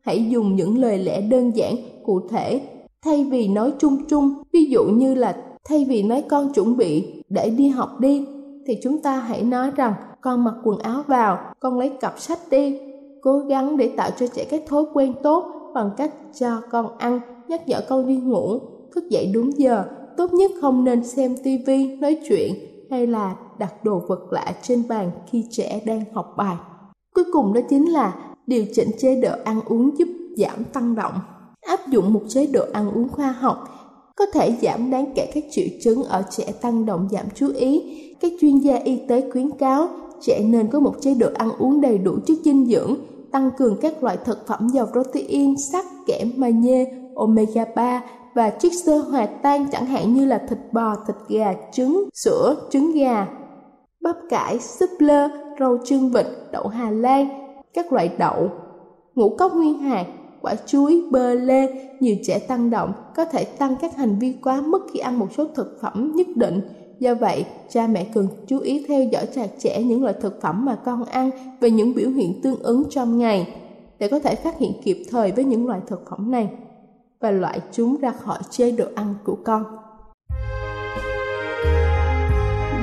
Hãy 0.01 0.25
dùng 0.29 0.55
những 0.55 0.77
lời 0.77 0.97
lẽ 0.97 1.21
đơn 1.21 1.51
giản, 1.55 1.75
cụ 2.03 2.27
thể 2.29 2.61
thay 3.05 3.23
vì 3.23 3.47
nói 3.47 3.73
chung 3.79 3.97
chung 4.09 4.33
ví 4.53 4.65
dụ 4.65 4.83
như 4.83 5.15
là 5.15 5.43
thay 5.63 5.85
vì 5.89 6.03
nói 6.03 6.23
con 6.29 6.53
chuẩn 6.53 6.77
bị 6.77 7.13
để 7.29 7.49
đi 7.49 7.67
học 7.67 7.99
đi 7.99 8.25
thì 8.65 8.77
chúng 8.83 9.01
ta 9.01 9.19
hãy 9.19 9.43
nói 9.43 9.71
rằng 9.75 9.93
con 10.21 10.43
mặc 10.43 10.53
quần 10.63 10.79
áo 10.79 11.03
vào 11.07 11.39
con 11.59 11.79
lấy 11.79 11.89
cặp 11.89 12.19
sách 12.19 12.39
đi 12.49 12.90
cố 13.21 13.39
gắng 13.39 13.77
để 13.77 13.91
tạo 13.97 14.09
cho 14.19 14.27
trẻ 14.27 14.45
các 14.50 14.62
thói 14.68 14.83
quen 14.94 15.13
tốt 15.23 15.71
bằng 15.73 15.89
cách 15.97 16.12
cho 16.39 16.62
con 16.71 16.97
ăn, 16.97 17.19
nhắc 17.47 17.68
nhở 17.68 17.81
con 17.89 18.07
đi 18.07 18.18
ngủ, 18.18 18.59
thức 18.95 19.09
dậy 19.09 19.31
đúng 19.33 19.57
giờ. 19.57 19.83
Tốt 20.18 20.33
nhất 20.33 20.51
không 20.62 20.83
nên 20.83 21.03
xem 21.03 21.35
tivi 21.44 21.95
nói 21.95 22.18
chuyện 22.29 22.53
hay 22.91 23.07
là 23.07 23.35
đặt 23.59 23.83
đồ 23.83 24.01
vật 24.07 24.31
lạ 24.31 24.53
trên 24.62 24.83
bàn 24.89 25.12
khi 25.31 25.45
trẻ 25.51 25.81
đang 25.85 26.03
học 26.13 26.33
bài. 26.38 26.56
Cuối 27.15 27.25
cùng 27.33 27.53
đó 27.53 27.62
chính 27.69 27.91
là 27.91 28.15
điều 28.47 28.65
chỉnh 28.73 28.89
chế 29.00 29.21
độ 29.21 29.31
ăn 29.44 29.62
uống 29.65 29.97
giúp 29.97 30.07
giảm 30.38 30.63
tăng 30.63 30.95
động. 30.95 31.13
Áp 31.62 31.79
dụng 31.88 32.13
một 32.13 32.21
chế 32.27 32.47
độ 32.47 32.65
ăn 32.74 32.91
uống 32.91 33.09
khoa 33.09 33.31
học 33.31 33.67
có 34.15 34.25
thể 34.33 34.56
giảm 34.62 34.89
đáng 34.89 35.06
kể 35.15 35.31
các 35.33 35.44
triệu 35.51 35.65
chứng 35.81 36.03
ở 36.03 36.24
trẻ 36.29 36.51
tăng 36.62 36.85
động, 36.85 37.07
giảm 37.12 37.25
chú 37.35 37.47
ý. 37.56 37.97
Các 38.19 38.31
chuyên 38.41 38.57
gia 38.57 38.75
y 38.75 39.00
tế 39.07 39.29
khuyến 39.31 39.51
cáo 39.51 39.88
trẻ 40.21 40.41
nên 40.44 40.68
có 40.68 40.79
một 40.79 40.94
chế 41.01 41.13
độ 41.13 41.27
ăn 41.33 41.50
uống 41.57 41.81
đầy 41.81 41.97
đủ 41.97 42.12
chất 42.25 42.38
dinh 42.44 42.65
dưỡng, 42.65 42.95
tăng 43.31 43.51
cường 43.57 43.77
các 43.81 44.03
loại 44.03 44.18
thực 44.25 44.47
phẩm 44.47 44.69
giàu 44.73 44.88
protein, 44.91 45.56
sắt, 45.71 45.85
kẽm, 46.07 46.31
magie, 46.35 46.85
omega 47.15 47.65
3 47.75 48.03
và 48.35 48.50
chất 48.50 48.71
xơ 48.85 48.97
hòa 48.97 49.25
tan 49.25 49.65
chẳng 49.71 49.85
hạn 49.85 50.13
như 50.13 50.25
là 50.25 50.41
thịt 50.50 50.59
bò, 50.71 50.95
thịt 51.07 51.15
gà, 51.29 51.53
trứng, 51.71 52.09
sữa, 52.13 52.56
trứng 52.69 52.91
gà, 52.91 53.27
bắp 54.01 54.15
cải, 54.29 54.59
súp 54.59 54.89
lơ, 55.00 55.27
rau 55.59 55.77
chân 55.85 56.09
vịt, 56.09 56.25
đậu 56.51 56.67
Hà 56.67 56.91
Lan, 56.91 57.29
các 57.74 57.94
loại 57.94 58.12
đậu, 58.17 58.50
ngũ 59.15 59.35
cốc 59.38 59.56
nguyên 59.56 59.79
hạt, 59.79 60.06
quả 60.41 60.56
chuối, 60.65 61.03
bơ 61.12 61.33
lê, 61.33 61.67
nhiều 62.00 62.15
trẻ 62.24 62.39
tăng 62.39 62.69
động 62.69 62.94
có 63.15 63.25
thể 63.25 63.44
tăng 63.44 63.75
các 63.81 63.95
hành 63.95 64.19
vi 64.19 64.33
quá 64.44 64.62
mức 64.62 64.88
khi 64.94 65.00
ăn 65.00 65.19
một 65.19 65.27
số 65.38 65.45
thực 65.56 65.77
phẩm 65.81 66.12
nhất 66.15 66.27
định. 66.35 66.62
Do 67.01 67.15
vậy, 67.15 67.46
cha 67.70 67.88
mẹ 67.88 68.05
cần 68.13 68.27
chú 68.48 68.60
ý 68.60 68.86
theo 68.88 69.03
dõi 69.03 69.25
chặt 69.36 69.48
chẽ 69.60 69.84
những 69.84 70.03
loại 70.03 70.15
thực 70.22 70.41
phẩm 70.41 70.65
mà 70.65 70.75
con 70.86 71.05
ăn 71.05 71.29
và 71.62 71.67
những 71.67 71.96
biểu 71.96 72.10
hiện 72.10 72.41
tương 72.43 72.60
ứng 72.63 72.84
trong 72.89 73.17
ngày 73.17 73.53
để 74.00 74.08
có 74.08 74.20
thể 74.20 74.36
phát 74.36 74.60
hiện 74.60 74.72
kịp 74.84 75.03
thời 75.12 75.31
với 75.31 75.43
những 75.46 75.67
loại 75.67 75.79
thực 75.88 76.10
phẩm 76.10 76.31
này 76.31 76.50
và 77.20 77.31
loại 77.31 77.60
chúng 77.72 77.98
ra 78.01 78.12
khỏi 78.12 78.38
chế 78.50 78.72
độ 78.72 78.86
ăn 78.96 79.15
của 79.25 79.38
con. 79.43 79.63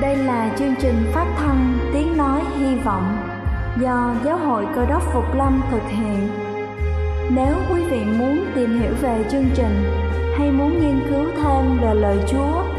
Đây 0.01 0.15
là 0.15 0.55
chương 0.59 0.73
trình 0.81 0.95
phát 1.13 1.35
thanh 1.37 1.77
Tiếng 1.93 2.17
Nói 2.17 2.41
Hy 2.57 2.75
Vọng 2.85 3.17
do 3.81 4.15
Giáo 4.25 4.37
hội 4.37 4.65
Cơ 4.75 4.85
đốc 4.85 5.03
Phục 5.13 5.35
Lâm 5.35 5.61
thực 5.71 5.83
hiện 5.89 6.29
nếu 7.35 7.55
quý 7.71 7.83
vị 7.91 7.99
muốn 8.19 8.45
tìm 8.55 8.79
hiểu 8.81 8.91
về 9.01 9.25
chương 9.31 9.49
trình 9.55 9.83
hay 10.37 10.51
muốn 10.51 10.81
nghiên 10.81 10.99
cứu 11.09 11.25
thêm 11.37 11.79
về 11.81 11.93
lời 11.93 12.17
Chúa, 12.27 12.78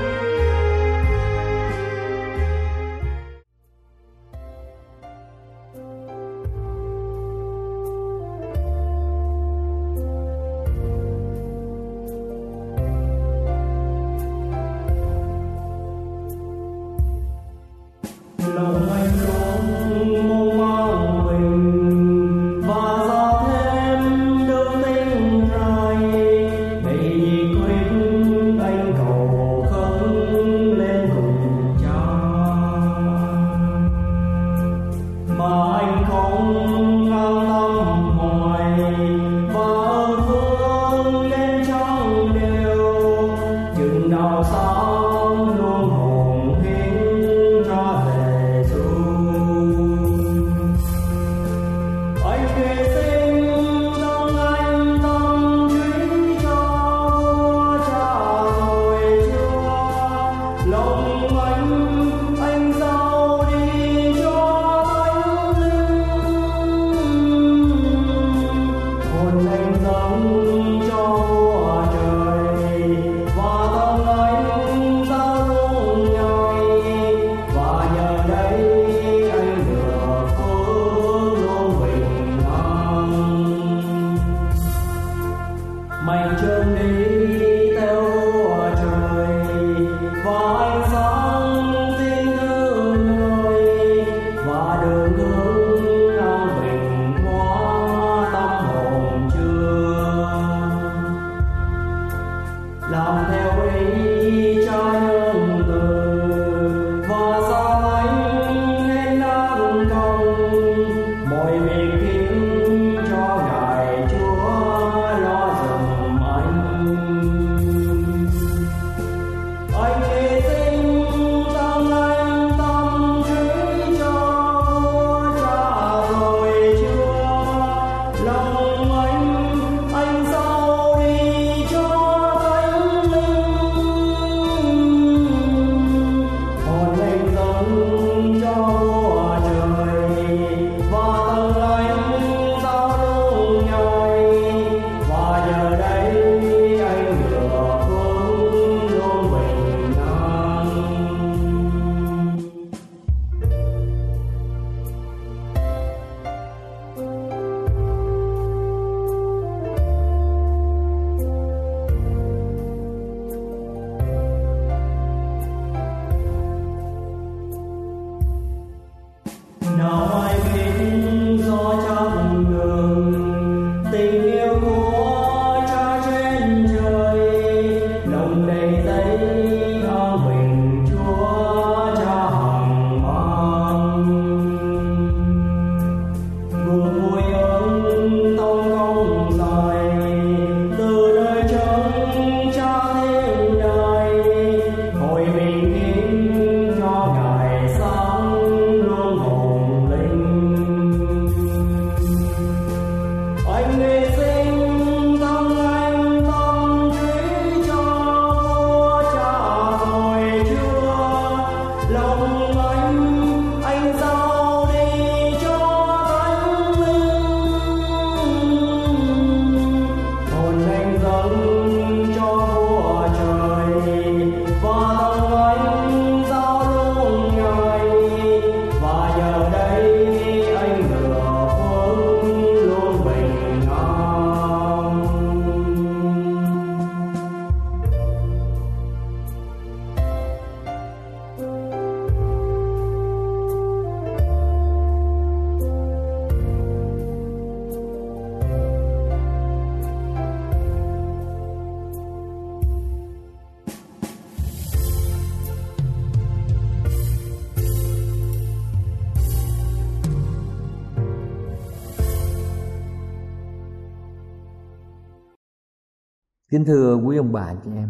Kính 266.51 266.65
thưa 266.65 266.95
quý 266.95 267.17
ông 267.17 267.31
bà 267.31 267.53
chị 267.63 267.71
em, 267.75 267.89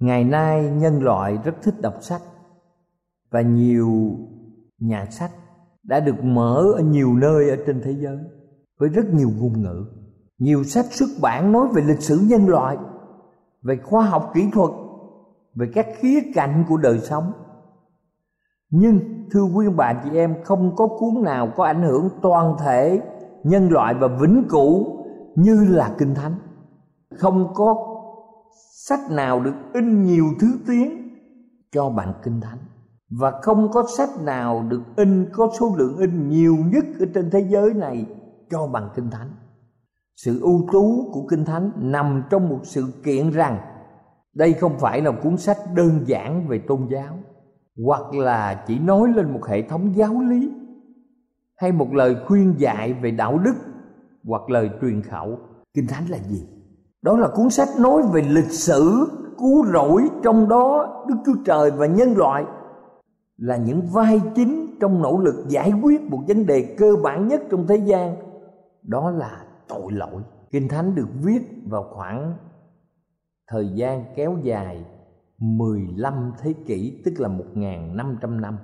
Ngày 0.00 0.24
nay 0.24 0.70
nhân 0.70 1.02
loại 1.02 1.38
rất 1.44 1.54
thích 1.62 1.74
đọc 1.80 1.94
sách 2.00 2.22
Và 3.30 3.40
nhiều 3.40 4.16
nhà 4.78 5.06
sách 5.10 5.30
đã 5.82 6.00
được 6.00 6.24
mở 6.24 6.72
ở 6.76 6.82
nhiều 6.82 7.14
nơi 7.14 7.50
ở 7.50 7.56
trên 7.66 7.80
thế 7.84 7.92
giới 7.92 8.18
Với 8.78 8.88
rất 8.88 9.04
nhiều 9.12 9.28
ngôn 9.38 9.62
ngữ, 9.62 9.84
Nhiều 10.38 10.64
sách 10.64 10.84
xuất 10.90 11.06
bản 11.22 11.52
nói 11.52 11.68
về 11.74 11.82
lịch 11.82 12.00
sử 12.00 12.20
nhân 12.28 12.48
loại, 12.48 12.76
Về 13.62 13.76
khoa 13.84 14.06
học 14.06 14.30
kỹ 14.34 14.48
thuật, 14.52 14.70
Về 15.54 15.70
các 15.74 15.86
khía 15.98 16.20
cạnh 16.34 16.64
của 16.68 16.76
đời 16.76 16.98
sống. 16.98 17.32
Nhưng 18.70 19.00
thưa 19.30 19.42
quý 19.42 19.66
ông 19.66 19.76
bà 19.76 20.02
chị 20.04 20.10
em, 20.16 20.34
Không 20.44 20.76
có 20.76 20.86
cuốn 20.86 21.22
nào 21.24 21.52
có 21.56 21.64
ảnh 21.64 21.82
hưởng 21.82 22.08
toàn 22.22 22.56
thể 22.58 23.00
nhân 23.44 23.68
loại 23.68 23.94
và 23.94 24.08
vĩnh 24.20 24.44
cửu 24.48 25.04
như 25.36 25.64
là 25.68 25.94
Kinh 25.98 26.14
Thánh 26.14 26.34
không 27.16 27.54
có 27.54 27.74
sách 28.74 29.10
nào 29.10 29.40
được 29.40 29.54
in 29.74 30.02
nhiều 30.02 30.24
thứ 30.40 30.46
tiếng 30.66 31.08
cho 31.72 31.90
bản 31.90 32.12
kinh 32.22 32.40
thánh. 32.40 32.58
Và 33.10 33.32
không 33.42 33.70
có 33.72 33.84
sách 33.96 34.08
nào 34.22 34.64
được 34.68 34.82
in, 34.96 35.26
có 35.32 35.50
số 35.60 35.74
lượng 35.78 35.96
in 35.96 36.28
nhiều 36.28 36.56
nhất 36.72 36.84
ở 37.00 37.06
trên 37.14 37.30
thế 37.30 37.46
giới 37.50 37.74
này 37.74 38.06
cho 38.50 38.66
bằng 38.66 38.88
kinh 38.94 39.10
thánh. 39.10 39.30
Sự 40.16 40.40
ưu 40.40 40.68
tú 40.72 41.10
của 41.12 41.26
kinh 41.30 41.44
thánh 41.44 41.72
nằm 41.76 42.22
trong 42.30 42.48
một 42.48 42.60
sự 42.62 42.84
kiện 43.04 43.30
rằng 43.30 43.58
đây 44.34 44.52
không 44.52 44.78
phải 44.78 45.02
là 45.02 45.10
cuốn 45.10 45.36
sách 45.36 45.58
đơn 45.74 46.04
giản 46.06 46.48
về 46.48 46.58
tôn 46.68 46.88
giáo, 46.90 47.18
hoặc 47.86 48.14
là 48.14 48.64
chỉ 48.66 48.78
nói 48.78 49.08
lên 49.16 49.32
một 49.32 49.46
hệ 49.46 49.62
thống 49.62 49.96
giáo 49.96 50.20
lý, 50.20 50.50
hay 51.56 51.72
một 51.72 51.92
lời 51.92 52.16
khuyên 52.26 52.54
dạy 52.58 52.92
về 52.92 53.10
đạo 53.10 53.38
đức, 53.38 53.54
hoặc 54.24 54.50
lời 54.50 54.70
truyền 54.80 55.02
khẩu. 55.02 55.38
Kinh 55.74 55.86
thánh 55.86 56.04
là 56.08 56.18
gì? 56.18 56.46
Đó 57.02 57.16
là 57.16 57.28
cuốn 57.28 57.50
sách 57.50 57.68
nói 57.78 58.02
về 58.12 58.22
lịch 58.22 58.50
sử, 58.50 59.06
cứu 59.38 59.66
rỗi 59.72 60.08
trong 60.22 60.48
đó 60.48 61.04
Đức 61.08 61.16
Chúa 61.26 61.42
Trời 61.44 61.70
và 61.70 61.86
nhân 61.86 62.16
loại 62.16 62.44
là 63.36 63.56
những 63.56 63.82
vai 63.92 64.20
chính 64.34 64.76
trong 64.80 65.02
nỗ 65.02 65.18
lực 65.18 65.44
giải 65.48 65.72
quyết 65.82 66.02
một 66.02 66.20
vấn 66.28 66.46
đề 66.46 66.74
cơ 66.78 66.96
bản 67.02 67.28
nhất 67.28 67.42
trong 67.50 67.66
thế 67.66 67.76
gian 67.76 68.16
đó 68.82 69.10
là 69.10 69.44
tội 69.68 69.92
lỗi. 69.92 70.22
Kinh 70.50 70.68
Thánh 70.68 70.94
được 70.94 71.08
viết 71.22 71.42
vào 71.66 71.86
khoảng 71.90 72.34
thời 73.48 73.68
gian 73.74 74.04
kéo 74.16 74.36
dài 74.42 74.84
15 75.38 76.32
thế 76.40 76.54
kỷ, 76.66 77.02
tức 77.04 77.14
là 77.18 77.28
1.500 77.28 78.40
năm. 78.40 78.58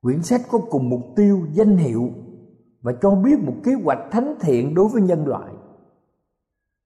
Quyển 0.00 0.22
sách 0.22 0.40
có 0.50 0.58
cùng 0.70 0.90
mục 0.90 1.00
tiêu 1.16 1.40
danh 1.52 1.76
hiệu 1.76 2.10
và 2.80 2.92
cho 3.02 3.10
biết 3.10 3.38
một 3.40 3.54
kế 3.64 3.72
hoạch 3.84 3.98
thánh 4.10 4.34
thiện 4.40 4.74
đối 4.74 4.88
với 4.88 5.02
nhân 5.02 5.26
loại 5.26 5.52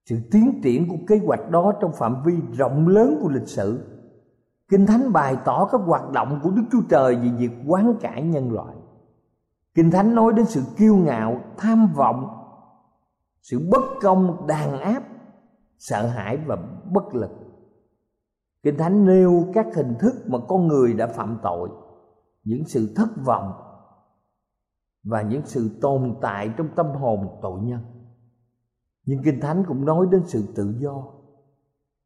sự 0.08 0.16
tiến 0.30 0.60
triển 0.62 0.88
của 0.88 0.96
kế 1.08 1.18
hoạch 1.26 1.50
đó 1.50 1.72
trong 1.80 1.92
phạm 1.92 2.22
vi 2.24 2.34
rộng 2.52 2.88
lớn 2.88 3.18
của 3.22 3.28
lịch 3.28 3.48
sử. 3.48 3.80
Kinh 4.68 4.86
thánh 4.86 5.12
bày 5.12 5.36
tỏ 5.44 5.68
các 5.72 5.80
hoạt 5.86 6.10
động 6.10 6.40
của 6.42 6.50
đức 6.50 6.62
chúa 6.72 6.80
trời 6.90 7.16
về 7.16 7.28
việc 7.38 7.50
quán 7.66 7.94
cải 8.00 8.22
nhân 8.22 8.52
loại. 8.52 8.76
Kinh 9.74 9.90
thánh 9.90 10.14
nói 10.14 10.32
đến 10.36 10.46
sự 10.46 10.62
kiêu 10.76 10.96
ngạo, 10.96 11.40
tham 11.56 11.92
vọng, 11.96 12.28
sự 13.42 13.68
bất 13.70 13.82
công, 14.00 14.46
đàn 14.46 14.80
áp, 14.80 15.02
sợ 15.78 16.06
hãi 16.06 16.36
và 16.36 16.56
bất 16.92 17.14
lực. 17.14 17.30
Kinh 18.62 18.78
thánh 18.78 19.06
nêu 19.06 19.44
các 19.54 19.66
hình 19.74 19.94
thức 20.00 20.14
mà 20.26 20.38
con 20.48 20.66
người 20.66 20.94
đã 20.94 21.06
phạm 21.06 21.38
tội, 21.42 21.68
những 22.44 22.64
sự 22.66 22.92
thất 22.96 23.08
vọng 23.26 23.52
và 25.04 25.22
những 25.22 25.42
sự 25.44 25.70
tồn 25.80 26.14
tại 26.20 26.50
trong 26.56 26.68
tâm 26.76 26.86
hồn 26.86 27.38
tội 27.42 27.60
nhân 27.60 27.97
nhưng 29.08 29.22
kinh 29.22 29.40
thánh 29.40 29.64
cũng 29.68 29.84
nói 29.84 30.06
đến 30.10 30.22
sự 30.26 30.42
tự 30.54 30.74
do. 30.78 31.04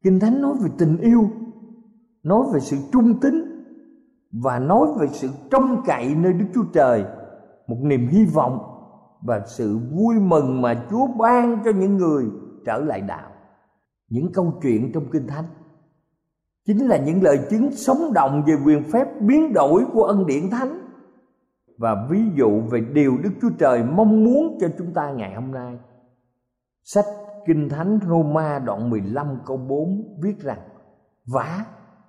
Kinh 0.03 0.19
thánh 0.19 0.41
nói 0.41 0.53
về 0.61 0.69
tình 0.77 0.97
yêu, 0.97 1.29
nói 2.23 2.43
về 2.53 2.59
sự 2.59 2.77
trung 2.91 3.19
tín 3.19 3.65
và 4.31 4.59
nói 4.59 4.87
về 4.99 5.07
sự 5.11 5.29
trông 5.51 5.83
cậy 5.85 6.15
nơi 6.15 6.33
đức 6.33 6.45
chúa 6.53 6.63
trời, 6.73 7.05
một 7.67 7.77
niềm 7.81 8.07
hy 8.07 8.25
vọng 8.25 8.59
và 9.21 9.41
sự 9.45 9.77
vui 9.91 10.15
mừng 10.19 10.61
mà 10.61 10.85
chúa 10.89 11.07
ban 11.19 11.59
cho 11.65 11.71
những 11.71 11.97
người 11.97 12.25
trở 12.65 12.77
lại 12.77 13.01
đạo. 13.01 13.31
Những 14.09 14.31
câu 14.33 14.53
chuyện 14.61 14.91
trong 14.93 15.03
kinh 15.11 15.27
thánh 15.27 15.45
chính 16.65 16.87
là 16.87 16.97
những 16.97 17.23
lời 17.23 17.39
chứng 17.49 17.71
sống 17.71 18.13
động 18.13 18.43
về 18.47 18.53
quyền 18.65 18.83
phép 18.83 19.21
biến 19.21 19.53
đổi 19.53 19.85
của 19.93 20.03
ân 20.03 20.25
điển 20.25 20.49
thánh. 20.49 20.79
Và 21.77 22.07
ví 22.09 22.19
dụ 22.35 22.61
về 22.71 22.81
điều 22.93 23.17
Đức 23.23 23.31
Chúa 23.41 23.49
Trời 23.59 23.83
mong 23.83 24.23
muốn 24.23 24.57
cho 24.61 24.67
chúng 24.77 24.93
ta 24.93 25.11
ngày 25.11 25.35
hôm 25.35 25.51
nay. 25.51 25.77
Sách 26.83 27.05
Kinh 27.45 27.69
Thánh 27.69 27.99
Roma 28.07 28.59
đoạn 28.59 28.89
15 28.89 29.27
câu 29.45 29.57
4 29.57 30.17
viết 30.23 30.39
rằng, 30.39 30.59
Vả, 31.27 31.65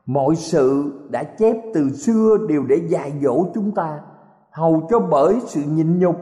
mọi 0.07 0.37
sự 0.37 0.93
đã 1.11 1.23
chép 1.23 1.57
từ 1.75 1.91
xưa 1.91 2.37
đều 2.49 2.63
để 2.69 2.77
dạy 2.89 3.13
dỗ 3.23 3.47
chúng 3.55 3.75
ta, 3.75 4.01
hầu 4.51 4.87
cho 4.91 5.01
bởi 5.01 5.35
sự 5.47 5.63
nhịn 5.63 5.99
nhục, 5.99 6.17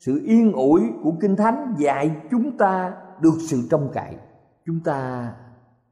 sự 0.00 0.20
yên 0.24 0.52
ủi 0.52 0.80
của 1.02 1.12
kinh 1.20 1.36
thánh 1.36 1.74
dạy 1.78 2.16
chúng 2.30 2.56
ta 2.58 2.94
được 3.20 3.34
sự 3.40 3.62
trông 3.70 3.90
cậy. 3.94 4.14
Chúng 4.66 4.80
ta 4.84 5.32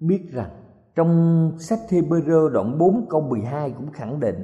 biết 0.00 0.20
rằng 0.32 0.50
trong 0.94 1.52
sách 1.58 1.80
Hebrew 1.88 2.48
đoạn 2.48 2.78
4 2.78 3.06
câu 3.10 3.20
12 3.20 3.70
cũng 3.70 3.92
khẳng 3.92 4.20
định, 4.20 4.36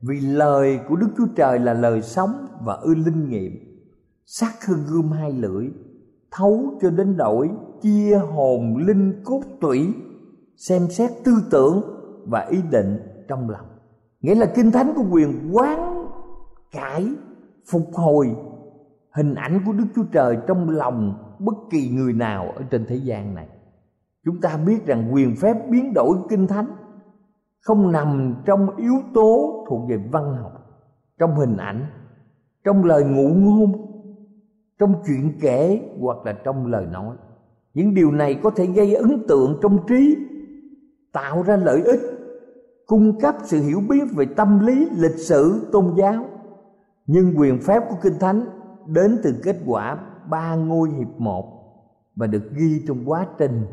vì 0.00 0.20
lời 0.20 0.80
của 0.88 0.96
Đức 0.96 1.08
Chúa 1.16 1.26
Trời 1.36 1.58
là 1.58 1.74
lời 1.74 2.02
sống 2.02 2.46
và 2.60 2.74
ư 2.74 2.94
linh 2.94 3.28
nghiệm 3.28 3.52
sắc 4.26 4.66
hơn 4.66 4.78
gươm 4.88 5.10
hai 5.10 5.32
lưỡi 5.32 5.68
thấu 6.30 6.78
cho 6.80 6.90
đến 6.90 7.16
đổi 7.16 7.50
chia 7.82 8.18
hồn 8.18 8.76
linh 8.76 9.22
cốt 9.24 9.40
tủy, 9.60 9.94
xem 10.56 10.82
xét 10.90 11.10
tư 11.24 11.32
tưởng 11.50 11.82
và 12.26 12.40
ý 12.50 12.58
định 12.70 12.98
trong 13.28 13.50
lòng. 13.50 13.66
Nghĩa 14.20 14.34
là 14.34 14.46
kinh 14.54 14.70
thánh 14.70 14.92
có 14.96 15.02
quyền 15.10 15.50
quán 15.52 16.06
cải, 16.72 17.08
phục 17.70 17.86
hồi 17.94 18.36
hình 19.14 19.34
ảnh 19.34 19.62
của 19.66 19.72
đức 19.72 19.86
chúa 19.96 20.04
trời 20.12 20.38
trong 20.46 20.70
lòng 20.70 21.14
bất 21.38 21.54
kỳ 21.70 21.88
người 21.88 22.12
nào 22.12 22.52
ở 22.56 22.62
trên 22.70 22.86
thế 22.88 22.96
gian 22.96 23.34
này. 23.34 23.48
Chúng 24.24 24.40
ta 24.40 24.56
biết 24.66 24.86
rằng 24.86 25.14
quyền 25.14 25.36
phép 25.36 25.56
biến 25.70 25.92
đổi 25.94 26.16
kinh 26.28 26.46
thánh 26.46 26.66
không 27.60 27.92
nằm 27.92 28.34
trong 28.44 28.76
yếu 28.76 28.94
tố 29.14 29.64
thuộc 29.68 29.88
về 29.88 29.96
văn 30.12 30.34
học, 30.34 30.52
trong 31.18 31.34
hình 31.36 31.56
ảnh, 31.56 31.86
trong 32.64 32.84
lời 32.84 33.04
ngụ 33.04 33.28
ngôn 33.28 33.89
trong 34.80 34.94
chuyện 35.06 35.32
kể 35.40 35.80
hoặc 36.00 36.18
là 36.24 36.32
trong 36.32 36.66
lời 36.66 36.86
nói. 36.86 37.16
Những 37.74 37.94
điều 37.94 38.12
này 38.12 38.40
có 38.42 38.50
thể 38.50 38.66
gây 38.66 38.94
ấn 38.94 39.26
tượng 39.28 39.58
trong 39.62 39.86
trí, 39.86 40.16
tạo 41.12 41.42
ra 41.42 41.56
lợi 41.56 41.82
ích, 41.82 42.00
cung 42.86 43.20
cấp 43.20 43.36
sự 43.44 43.62
hiểu 43.62 43.80
biết 43.88 44.04
về 44.16 44.26
tâm 44.36 44.66
lý, 44.66 44.88
lịch 44.96 45.18
sử, 45.18 45.68
tôn 45.72 45.94
giáo. 45.98 46.24
Nhưng 47.06 47.34
quyền 47.36 47.58
phép 47.58 47.82
của 47.88 47.96
kinh 48.02 48.18
thánh 48.20 48.44
đến 48.86 49.18
từ 49.22 49.34
kết 49.42 49.56
quả 49.66 49.98
ba 50.30 50.54
ngôi 50.54 50.90
hiệp 50.90 51.20
một 51.20 51.60
và 52.16 52.26
được 52.26 52.50
ghi 52.52 52.84
trong 52.88 53.02
quá 53.06 53.26
trình 53.38 53.66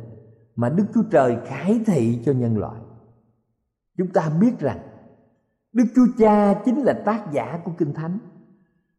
mà 0.55 0.69
đức 0.69 0.85
chúa 0.93 1.03
trời 1.11 1.37
khải 1.45 1.81
thị 1.85 2.19
cho 2.25 2.31
nhân 2.31 2.57
loại. 2.57 2.81
Chúng 3.97 4.07
ta 4.07 4.31
biết 4.41 4.59
rằng 4.59 4.79
đức 5.73 5.85
chúa 5.95 6.07
cha 6.17 6.53
chính 6.65 6.83
là 6.83 6.93
tác 6.93 7.31
giả 7.31 7.59
của 7.65 7.71
kinh 7.77 7.93
thánh 7.93 8.19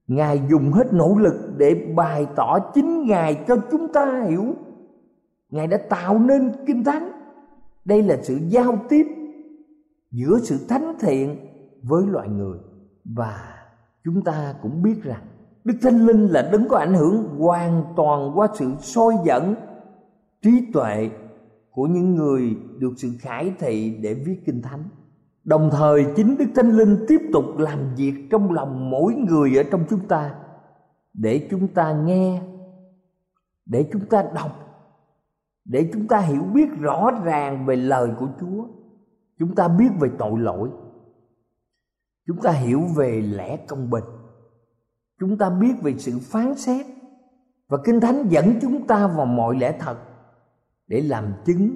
ngài 0.08 0.42
dùng 0.50 0.72
hết 0.72 0.92
nỗ 0.92 1.14
lực 1.18 1.34
để 1.56 1.92
bày 1.96 2.26
tỏ 2.36 2.58
chính 2.74 3.06
ngài 3.06 3.44
cho 3.48 3.56
chúng 3.70 3.92
ta 3.92 4.24
hiểu. 4.28 4.54
Ngài 5.50 5.66
đã 5.66 5.78
tạo 5.90 6.18
nên 6.18 6.52
kinh 6.66 6.84
thánh. 6.84 7.12
Đây 7.84 8.02
là 8.02 8.16
sự 8.22 8.38
giao 8.48 8.78
tiếp 8.88 9.06
giữa 10.10 10.38
sự 10.42 10.58
thánh 10.68 10.94
thiện 11.00 11.36
với 11.82 12.06
loài 12.06 12.28
người. 12.28 12.58
Và 13.04 13.38
chúng 14.04 14.24
ta 14.24 14.54
cũng 14.62 14.82
biết 14.82 15.02
rằng, 15.02 15.22
đức 15.64 15.74
thánh 15.82 16.06
linh 16.06 16.26
là 16.26 16.48
đấng 16.52 16.68
có 16.68 16.76
ảnh 16.76 16.94
hưởng 16.94 17.38
hoàn 17.38 17.84
toàn 17.96 18.32
qua 18.34 18.48
sự 18.54 18.72
soi 18.80 19.14
dẫn 19.24 19.54
trí 20.42 20.72
tuệ 20.72 21.10
của 21.70 21.86
những 21.86 22.14
người 22.14 22.56
được 22.78 22.92
sự 22.96 23.08
khải 23.20 23.52
thị 23.58 23.98
để 24.02 24.14
viết 24.14 24.40
kinh 24.46 24.62
thánh 24.62 24.84
đồng 25.48 25.70
thời, 25.72 26.06
chính 26.16 26.36
đức 26.38 26.46
thánh 26.54 26.70
linh 26.70 27.04
tiếp 27.08 27.20
tục 27.32 27.44
làm 27.58 27.94
việc 27.96 28.14
trong 28.30 28.52
lòng 28.52 28.90
mỗi 28.90 29.14
người 29.14 29.56
ở 29.56 29.62
trong 29.70 29.84
chúng 29.90 30.08
ta 30.08 30.34
để 31.14 31.48
chúng 31.50 31.68
ta 31.68 31.92
nghe, 31.92 32.42
để 33.66 33.88
chúng 33.92 34.06
ta 34.06 34.24
đọc, 34.34 34.50
để 35.64 35.90
chúng 35.92 36.08
ta 36.08 36.18
hiểu 36.18 36.42
biết 36.42 36.68
rõ 36.80 37.10
ràng 37.24 37.66
về 37.66 37.76
lời 37.76 38.10
của 38.18 38.28
chúa. 38.40 38.66
Chúng 39.38 39.54
ta 39.54 39.68
biết 39.68 39.88
về 40.00 40.10
tội 40.18 40.40
lỗi. 40.40 40.70
Chúng 42.26 42.40
ta 42.42 42.50
hiểu 42.50 42.82
về 42.96 43.20
lẽ 43.20 43.56
công 43.56 43.90
bình. 43.90 44.04
Chúng 45.20 45.38
ta 45.38 45.50
biết 45.50 45.72
về 45.82 45.94
sự 45.98 46.18
phán 46.22 46.54
xét. 46.54 46.86
Và 47.68 47.78
kinh 47.84 48.00
thánh 48.00 48.28
dẫn 48.28 48.58
chúng 48.62 48.86
ta 48.86 49.06
vào 49.06 49.26
mọi 49.26 49.56
lẽ 49.56 49.76
thật 49.80 49.96
để 50.86 51.00
làm 51.00 51.32
chứng 51.44 51.70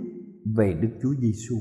về 0.57 0.79
đức 0.83 0.91
chúa 1.03 1.15
giêsu 1.21 1.55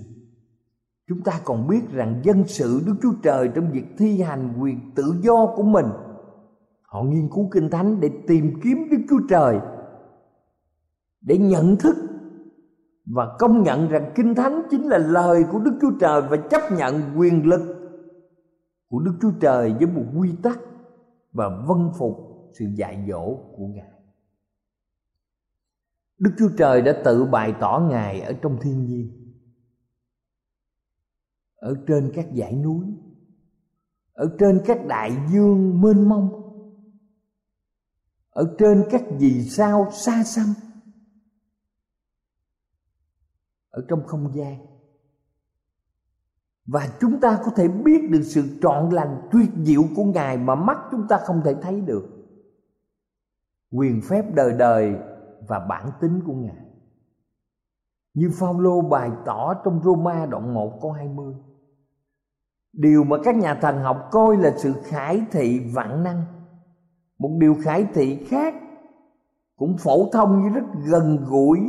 chúng 1.08 1.22
ta 1.22 1.42
còn 1.46 1.68
biết 1.68 1.82
rằng 1.92 2.22
dân 2.24 2.44
sự 2.48 2.82
đức 2.86 2.96
chúa 3.02 3.14
trời 3.24 3.50
trong 3.56 3.72
việc 3.72 3.86
thi 3.98 4.22
hành 4.22 4.54
quyền 4.62 4.80
tự 4.96 5.04
do 5.22 5.46
của 5.56 5.64
mình, 5.64 5.86
họ 6.82 7.04
nghiên 7.04 7.30
cứu 7.36 7.50
kinh 7.52 7.70
thánh 7.70 8.02
để 8.02 8.10
tìm 8.28 8.54
kiếm 8.64 8.88
đức 8.92 8.98
chúa 9.10 9.20
trời, 9.30 9.60
để 11.22 11.38
nhận 11.38 11.76
thức 11.76 11.96
và 13.06 13.36
công 13.40 13.64
nhận 13.64 13.90
rằng 13.90 14.12
kinh 14.16 14.36
thánh 14.36 14.62
chính 14.72 14.88
là 14.88 14.98
lời 14.98 15.44
của 15.52 15.60
đức 15.60 15.78
chúa 15.82 15.92
trời 16.00 16.22
và 16.22 16.38
chấp 16.38 16.62
nhận 16.78 17.02
quyền 17.18 17.46
lực 17.50 17.62
của 18.88 19.00
đức 19.00 19.14
chúa 19.22 19.32
trời 19.42 19.74
với 19.74 19.88
một 19.88 20.06
quy 20.18 20.30
tắc 20.44 20.60
và 21.32 21.50
vân 21.68 21.90
phục 21.98 22.18
sự 22.60 22.66
dạy 22.76 23.06
dỗ 23.10 23.38
của 23.58 23.66
ngài. 23.68 23.92
Đức 26.20 26.32
chúa 26.38 26.50
trời 26.58 26.82
đã 26.82 27.02
tự 27.06 27.26
bày 27.26 27.54
tỏ 27.60 27.88
ngài 27.90 28.22
ở 28.22 28.34
trong 28.34 28.58
thiên 28.62 28.86
nhiên 28.86 29.21
ở 31.62 31.76
trên 31.88 32.12
các 32.14 32.28
dãy 32.36 32.56
núi. 32.56 32.86
Ở 34.14 34.36
trên 34.40 34.62
các 34.66 34.86
đại 34.88 35.12
dương 35.32 35.82
mênh 35.82 36.10
mông. 36.10 36.30
Ở 38.30 38.56
trên 38.58 38.84
các 38.92 39.04
vì 39.20 39.44
sao 39.44 39.88
xa 39.92 40.24
xăm. 40.24 40.46
Ở 43.70 43.86
trong 43.88 44.04
không 44.08 44.34
gian. 44.34 44.66
Và 46.66 46.98
chúng 47.00 47.20
ta 47.20 47.40
có 47.46 47.52
thể 47.56 47.68
biết 47.68 48.10
được 48.10 48.22
sự 48.24 48.60
trọn 48.62 48.90
lành, 48.90 49.30
tuyệt 49.32 49.50
diệu 49.64 49.84
của 49.96 50.04
ngài 50.04 50.38
mà 50.38 50.56
mắt 50.56 50.78
chúng 50.92 51.08
ta 51.10 51.18
không 51.26 51.42
thể 51.46 51.56
thấy 51.62 51.82
được. 51.82 52.08
Quyền 53.72 54.02
phép 54.10 54.26
đời 54.34 54.54
đời 54.54 54.96
và 55.48 55.60
bản 55.70 55.90
tính 56.02 56.22
của 56.26 56.34
ngài. 56.34 56.66
Như 58.14 58.32
Phaolô 58.40 58.82
bày 58.82 59.12
tỏ 59.26 59.54
trong 59.66 59.84
Roma 59.84 60.26
đoạn 60.26 60.54
1 60.54 60.80
câu 60.82 60.92
20 60.92 61.36
Điều 62.74 63.04
mà 63.04 63.18
các 63.24 63.36
nhà 63.36 63.56
thần 63.56 63.78
học 63.78 64.10
coi 64.12 64.38
là 64.38 64.52
sự 64.58 64.74
khải 64.84 65.26
thị 65.32 65.72
vạn 65.74 66.04
năng. 66.04 66.24
Một 67.20 67.38
điều 67.40 67.56
khải 67.64 67.88
thị 67.94 68.26
khác 68.28 68.56
Cũng 69.56 69.78
phổ 69.78 70.10
thông 70.12 70.42
với 70.42 70.52
rất 70.52 70.68
gần 70.92 71.26
gũi 71.30 71.60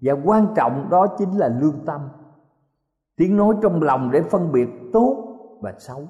và 0.00 0.12
quan 0.24 0.46
trọng 0.56 0.88
đó 0.90 1.06
chính 1.18 1.38
là 1.38 1.48
lương 1.48 1.84
tâm. 1.86 2.00
Tiếng 3.16 3.36
nói 3.36 3.54
trong 3.62 3.82
lòng 3.82 4.10
để 4.12 4.22
phân 4.22 4.52
biệt 4.52 4.68
tốt 4.92 5.38
và 5.60 5.74
xấu. 5.78 6.08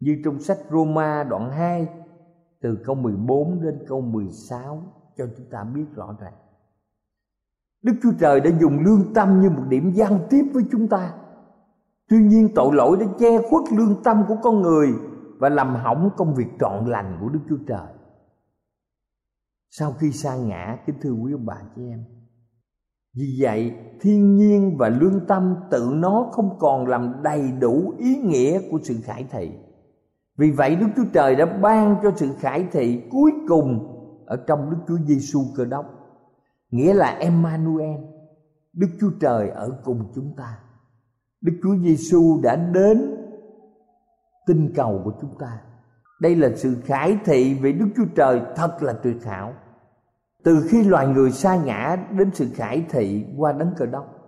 Như 0.00 0.20
trong 0.24 0.40
sách 0.40 0.58
Roma 0.70 1.24
đoạn 1.24 1.50
2 1.50 1.88
từ 2.60 2.78
câu 2.84 2.94
14 2.94 3.62
đến 3.62 3.78
câu 3.88 4.00
16 4.00 4.82
cho 5.16 5.26
chúng 5.36 5.46
ta 5.50 5.64
biết 5.64 5.84
rõ 5.94 6.16
ràng. 6.20 6.34
Đức 7.82 7.92
Chúa 8.02 8.12
Trời 8.20 8.40
đã 8.40 8.50
dùng 8.60 8.78
lương 8.84 9.14
tâm 9.14 9.40
như 9.40 9.50
một 9.50 9.62
điểm 9.68 9.90
giao 9.94 10.20
tiếp 10.30 10.44
với 10.54 10.64
chúng 10.72 10.88
ta. 10.88 11.14
Tuy 12.10 12.18
nhiên 12.18 12.48
tội 12.54 12.74
lỗi 12.74 12.96
đã 13.00 13.06
che 13.18 13.42
khuất 13.50 13.72
lương 13.72 14.02
tâm 14.02 14.24
của 14.28 14.36
con 14.42 14.62
người 14.62 14.88
Và 15.38 15.48
làm 15.48 15.74
hỏng 15.74 16.10
công 16.16 16.34
việc 16.34 16.48
trọn 16.60 16.86
lành 16.86 17.18
của 17.20 17.28
Đức 17.28 17.40
Chúa 17.48 17.58
Trời. 17.66 17.88
Sau 19.70 19.92
khi 19.92 20.12
sa 20.12 20.36
ngã, 20.36 20.78
kính 20.86 20.96
thưa 21.02 21.12
quý 21.12 21.32
ông 21.32 21.46
bà 21.46 21.56
chị 21.76 21.82
em 21.82 22.04
vì 23.14 23.36
vậy 23.40 23.74
thiên 24.00 24.34
nhiên 24.34 24.76
và 24.78 24.88
lương 24.88 25.26
tâm 25.26 25.54
tự 25.70 25.90
nó 25.94 26.28
không 26.32 26.58
còn 26.58 26.86
làm 26.86 27.22
đầy 27.22 27.52
đủ 27.60 27.94
ý 27.98 28.16
nghĩa 28.16 28.60
của 28.70 28.78
sự 28.82 29.00
khải 29.02 29.26
thị. 29.30 29.50
Vì 30.38 30.50
vậy 30.50 30.76
đức 30.76 30.86
chúa 30.96 31.04
trời 31.12 31.36
đã 31.36 31.46
ban 31.46 31.96
cho 32.02 32.12
sự 32.16 32.34
khải 32.38 32.66
thị 32.72 33.02
cuối 33.10 33.32
cùng 33.48 33.96
ở 34.26 34.36
trong 34.46 34.70
đức 34.70 34.76
chúa 34.88 34.98
giêsu 35.06 35.40
cơ 35.56 35.64
đốc 35.64 35.86
nghĩa 36.70 36.94
là 36.94 37.06
emmanuel 37.06 38.00
đức 38.72 38.88
chúa 39.00 39.10
trời 39.20 39.48
ở 39.48 39.80
cùng 39.84 40.12
chúng 40.14 40.34
ta 40.36 40.58
đức 41.40 41.52
chúa 41.62 41.76
giêsu 41.76 42.40
đã 42.42 42.56
đến 42.56 43.16
tinh 44.46 44.72
cầu 44.74 45.00
của 45.04 45.12
chúng 45.20 45.38
ta. 45.38 45.58
Đây 46.20 46.36
là 46.36 46.48
sự 46.56 46.76
khải 46.84 47.18
thị 47.24 47.54
về 47.54 47.72
đức 47.72 47.86
chúa 47.96 48.04
trời 48.14 48.40
thật 48.56 48.82
là 48.82 48.92
tuyệt 48.92 49.24
hảo. 49.24 49.52
Từ 50.44 50.66
khi 50.68 50.84
loài 50.84 51.06
người 51.06 51.30
sa 51.30 51.56
ngã 51.56 51.96
đến 52.18 52.30
sự 52.34 52.46
khải 52.54 52.86
thị 52.90 53.26
qua 53.36 53.52
đấng 53.52 53.74
cờ 53.76 53.86
đốc, 53.86 54.20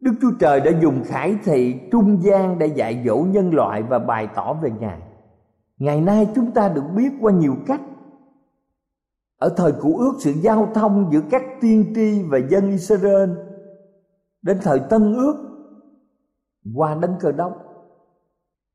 đức 0.00 0.12
chúa 0.20 0.30
trời 0.40 0.60
đã 0.60 0.70
dùng 0.80 1.04
khải 1.04 1.38
thị 1.44 1.80
trung 1.92 2.22
gian 2.22 2.58
để 2.58 2.66
dạy 2.66 3.02
dỗ 3.06 3.16
nhân 3.16 3.54
loại 3.54 3.82
và 3.82 3.98
bày 3.98 4.28
tỏ 4.34 4.52
về 4.52 4.70
ngài. 4.80 5.00
Ngày 5.78 6.00
nay 6.00 6.28
chúng 6.34 6.50
ta 6.50 6.68
được 6.68 6.84
biết 6.96 7.12
qua 7.20 7.32
nhiều 7.32 7.56
cách. 7.66 7.80
Ở 9.38 9.54
thời 9.56 9.72
cũ 9.72 9.96
ước, 9.98 10.12
sự 10.20 10.32
giao 10.32 10.68
thông 10.74 11.08
giữa 11.12 11.20
các 11.30 11.42
tiên 11.60 11.92
tri 11.94 12.22
và 12.22 12.38
dân 12.38 12.70
Israel 12.70 13.30
đến 14.42 14.58
thời 14.62 14.78
tân 14.78 15.14
ước 15.14 15.49
qua 16.74 16.96
đấng 17.00 17.14
cơ 17.20 17.32
đốc, 17.32 17.52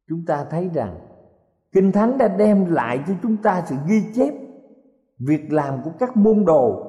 chúng 0.09 0.25
ta 0.25 0.45
thấy 0.49 0.69
rằng 0.73 0.99
kinh 1.71 1.91
thánh 1.91 2.17
đã 2.17 2.27
đem 2.27 2.65
lại 2.71 3.03
cho 3.07 3.13
chúng 3.23 3.37
ta 3.37 3.63
sự 3.65 3.75
ghi 3.87 4.03
chép, 4.15 4.33
việc 5.19 5.53
làm 5.53 5.83
của 5.83 5.91
các 5.99 6.17
môn 6.17 6.45
đồ, 6.45 6.83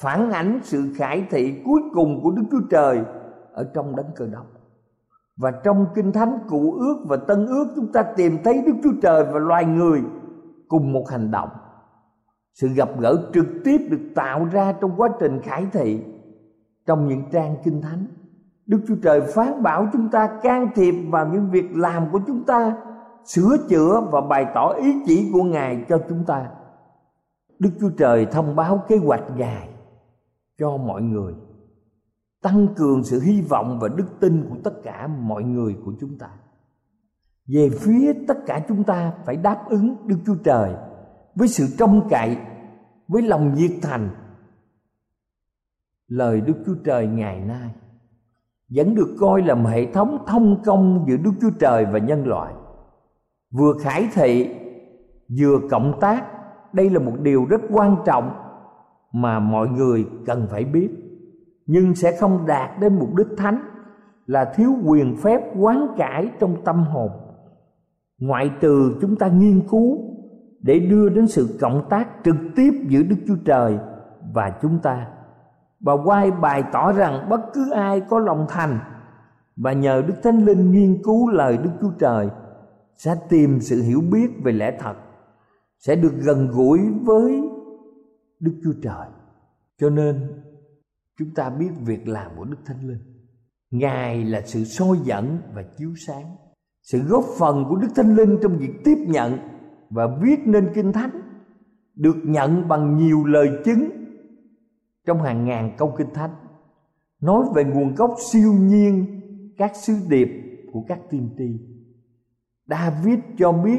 phản 0.00 0.30
ảnh 0.30 0.60
sự 0.62 0.94
khải 0.96 1.26
thị 1.30 1.62
cuối 1.64 1.80
cùng 1.94 2.20
của 2.22 2.30
đức 2.30 2.42
chúa 2.50 2.66
trời 2.70 3.00
ở 3.52 3.70
trong 3.74 3.96
đấng 3.96 4.10
cơ 4.16 4.26
đốc. 4.26 4.46
Và 5.36 5.50
trong 5.64 5.86
kinh 5.94 6.12
thánh 6.12 6.38
cụ 6.48 6.72
ước 6.72 7.04
và 7.08 7.16
tân 7.16 7.46
ước, 7.46 7.72
chúng 7.76 7.92
ta 7.92 8.02
tìm 8.16 8.38
thấy 8.44 8.62
đức 8.66 8.72
chúa 8.82 8.92
trời 9.02 9.24
và 9.24 9.38
loài 9.38 9.64
người 9.64 10.02
cùng 10.68 10.92
một 10.92 11.08
hành 11.08 11.30
động. 11.30 11.48
Sự 12.54 12.68
gặp 12.68 12.88
gỡ 13.00 13.30
trực 13.34 13.46
tiếp 13.64 13.78
được 13.90 14.10
tạo 14.14 14.44
ra 14.44 14.72
trong 14.72 14.92
quá 14.96 15.08
trình 15.20 15.40
khải 15.42 15.66
thị 15.72 16.04
trong 16.86 17.08
những 17.08 17.22
trang 17.32 17.56
kinh 17.64 17.82
thánh 17.82 18.06
đức 18.68 18.80
chúa 18.88 18.96
trời 19.02 19.20
phán 19.20 19.62
bảo 19.62 19.88
chúng 19.92 20.08
ta 20.10 20.38
can 20.42 20.68
thiệp 20.74 20.94
vào 21.10 21.28
những 21.28 21.50
việc 21.50 21.76
làm 21.76 22.12
của 22.12 22.20
chúng 22.26 22.44
ta, 22.44 22.76
sửa 23.24 23.56
chữa 23.68 24.00
và 24.12 24.20
bày 24.20 24.46
tỏ 24.54 24.68
ý 24.68 24.94
chỉ 25.06 25.30
của 25.32 25.42
ngài 25.42 25.84
cho 25.88 25.98
chúng 26.08 26.24
ta. 26.24 26.50
Đức 27.58 27.70
chúa 27.80 27.90
trời 27.98 28.26
thông 28.26 28.56
báo 28.56 28.84
kế 28.88 28.96
hoạch 28.96 29.22
ngài 29.36 29.68
cho 30.58 30.76
mọi 30.76 31.02
người, 31.02 31.34
tăng 32.42 32.68
cường 32.76 33.04
sự 33.04 33.20
hy 33.20 33.40
vọng 33.40 33.78
và 33.80 33.88
đức 33.88 34.06
tin 34.20 34.46
của 34.50 34.56
tất 34.64 34.82
cả 34.82 35.06
mọi 35.06 35.42
người 35.42 35.76
của 35.84 35.92
chúng 36.00 36.18
ta. 36.18 36.28
Về 37.46 37.70
phía 37.80 38.12
tất 38.28 38.38
cả 38.46 38.64
chúng 38.68 38.84
ta 38.84 39.12
phải 39.24 39.36
đáp 39.36 39.64
ứng 39.68 39.96
đức 40.06 40.16
chúa 40.26 40.36
trời 40.44 40.74
với 41.34 41.48
sự 41.48 41.66
trông 41.78 42.08
cậy, 42.10 42.36
với 43.08 43.22
lòng 43.22 43.54
nhiệt 43.54 43.72
thành. 43.82 44.10
Lời 46.08 46.40
đức 46.40 46.54
chúa 46.66 46.74
trời 46.84 47.06
ngày 47.06 47.40
nay 47.40 47.74
vẫn 48.74 48.94
được 48.94 49.16
coi 49.20 49.42
là 49.42 49.54
một 49.54 49.68
hệ 49.68 49.92
thống 49.92 50.18
thông 50.26 50.62
công 50.64 51.04
giữa 51.08 51.16
đức 51.16 51.32
chúa 51.40 51.50
trời 51.58 51.86
và 51.92 51.98
nhân 51.98 52.26
loại. 52.26 52.54
Vừa 53.50 53.72
khải 53.80 54.08
thị, 54.14 54.54
vừa 55.40 55.58
cộng 55.70 56.00
tác, 56.00 56.24
đây 56.72 56.90
là 56.90 56.98
một 56.98 57.12
điều 57.22 57.44
rất 57.44 57.60
quan 57.72 57.96
trọng 58.06 58.30
mà 59.12 59.40
mọi 59.40 59.68
người 59.68 60.06
cần 60.26 60.46
phải 60.50 60.64
biết. 60.64 60.88
Nhưng 61.66 61.94
sẽ 61.94 62.16
không 62.16 62.46
đạt 62.46 62.80
đến 62.80 62.98
mục 62.98 63.14
đích 63.14 63.26
thánh 63.36 63.60
là 64.26 64.52
thiếu 64.54 64.70
quyền 64.84 65.16
phép 65.16 65.40
quán 65.58 65.94
cải 65.98 66.30
trong 66.40 66.64
tâm 66.64 66.82
hồn. 66.82 67.10
Ngoại 68.18 68.50
trừ 68.60 68.98
chúng 69.00 69.16
ta 69.16 69.28
nghiên 69.28 69.60
cứu 69.68 69.98
để 70.60 70.78
đưa 70.78 71.08
đến 71.08 71.26
sự 71.26 71.58
cộng 71.60 71.88
tác 71.90 72.08
trực 72.24 72.36
tiếp 72.56 72.70
giữa 72.88 73.02
Đức 73.02 73.16
Chúa 73.26 73.36
Trời 73.44 73.78
và 74.34 74.52
chúng 74.62 74.78
ta. 74.82 75.06
Bà 75.80 75.92
quay 76.04 76.30
bày 76.30 76.64
tỏ 76.72 76.92
rằng 76.92 77.28
bất 77.28 77.40
cứ 77.54 77.70
ai 77.70 78.00
có 78.00 78.18
lòng 78.18 78.46
thành 78.48 78.78
và 79.56 79.72
nhờ 79.72 80.02
Đức 80.06 80.14
Thánh 80.22 80.44
Linh 80.44 80.72
nghiên 80.72 81.02
cứu 81.02 81.30
lời 81.30 81.58
Đức 81.58 81.70
Chúa 81.80 81.92
Trời 81.98 82.28
sẽ 82.96 83.16
tìm 83.28 83.60
sự 83.60 83.82
hiểu 83.82 84.00
biết 84.12 84.28
về 84.44 84.52
lẽ 84.52 84.76
thật, 84.80 84.94
sẽ 85.78 85.96
được 85.96 86.12
gần 86.14 86.48
gũi 86.50 86.80
với 87.04 87.42
Đức 88.40 88.60
Chúa 88.64 88.72
Trời. 88.82 89.08
Cho 89.80 89.90
nên 89.90 90.42
chúng 91.18 91.34
ta 91.34 91.50
biết 91.50 91.70
việc 91.86 92.08
làm 92.08 92.30
của 92.36 92.44
Đức 92.44 92.58
Thánh 92.66 92.88
Linh. 92.88 93.02
Ngài 93.70 94.24
là 94.24 94.40
sự 94.44 94.64
soi 94.64 94.96
dẫn 95.04 95.38
và 95.54 95.62
chiếu 95.76 95.90
sáng. 96.06 96.36
Sự 96.82 96.98
góp 96.98 97.24
phần 97.38 97.64
của 97.68 97.76
Đức 97.76 97.88
Thánh 97.96 98.14
Linh 98.14 98.38
trong 98.42 98.58
việc 98.58 98.72
tiếp 98.84 98.96
nhận 99.06 99.38
và 99.90 100.06
viết 100.22 100.40
nên 100.44 100.70
kinh 100.74 100.92
thánh 100.92 101.10
được 101.94 102.16
nhận 102.24 102.68
bằng 102.68 102.96
nhiều 102.96 103.24
lời 103.24 103.50
chứng 103.64 103.97
trong 105.08 105.22
hàng 105.22 105.44
ngàn 105.44 105.70
câu 105.78 105.94
kinh 105.98 106.14
thánh, 106.14 106.30
nói 107.20 107.44
về 107.54 107.64
nguồn 107.64 107.94
gốc 107.94 108.14
siêu 108.32 108.52
nhiên 108.52 109.20
các 109.58 109.76
sứ 109.76 109.94
điệp 110.08 110.28
của 110.72 110.84
các 110.88 110.98
tiên 111.10 111.30
tri. 111.38 111.60
David 112.66 113.18
cho 113.38 113.52
biết 113.52 113.78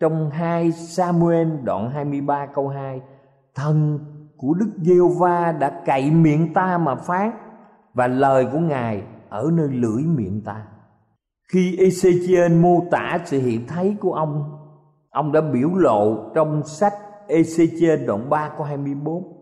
trong 0.00 0.30
2 0.30 0.72
Samuel 0.72 1.48
đoạn 1.64 1.90
23 1.90 2.46
câu 2.54 2.68
2 2.68 3.00
Thần 3.54 3.98
của 4.36 4.54
Đức 4.54 4.70
Giêsu 4.76 5.08
va 5.08 5.52
đã 5.52 5.82
cậy 5.86 6.10
miệng 6.10 6.54
ta 6.54 6.78
mà 6.78 6.94
phán, 6.94 7.30
và 7.94 8.06
lời 8.06 8.46
của 8.52 8.58
Ngài 8.58 9.02
ở 9.28 9.50
nơi 9.52 9.68
lưỡi 9.68 10.02
miệng 10.02 10.42
ta. 10.44 10.66
Khi 11.52 11.76
Ezechiel 11.76 12.60
mô 12.60 12.84
tả 12.90 13.18
sự 13.24 13.40
hiện 13.40 13.66
thấy 13.66 13.96
của 14.00 14.12
ông 14.12 14.44
ông 15.10 15.32
đã 15.32 15.40
biểu 15.40 15.74
lộ 15.74 16.30
trong 16.34 16.62
sách 16.62 16.94
Ezechiel 17.28 18.06
đoạn 18.06 18.30
3 18.30 18.48
câu 18.56 18.66
24 18.66 19.35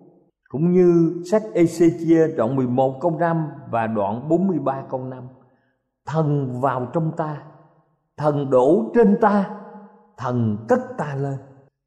cũng 0.54 0.72
như 0.72 1.22
sách 1.30 1.42
Ezechia 1.54 2.36
đoạn 2.36 2.56
11 2.56 3.00
câu 3.00 3.16
5 3.20 3.46
và 3.70 3.86
đoạn 3.86 4.28
43 4.28 4.82
câu 4.90 5.04
5 5.04 5.24
thần 6.06 6.60
vào 6.60 6.86
trong 6.92 7.12
ta 7.16 7.42
thần 8.16 8.50
đổ 8.50 8.92
trên 8.94 9.16
ta 9.20 9.50
thần 10.16 10.56
cất 10.68 10.80
ta 10.98 11.14
lên. 11.14 11.36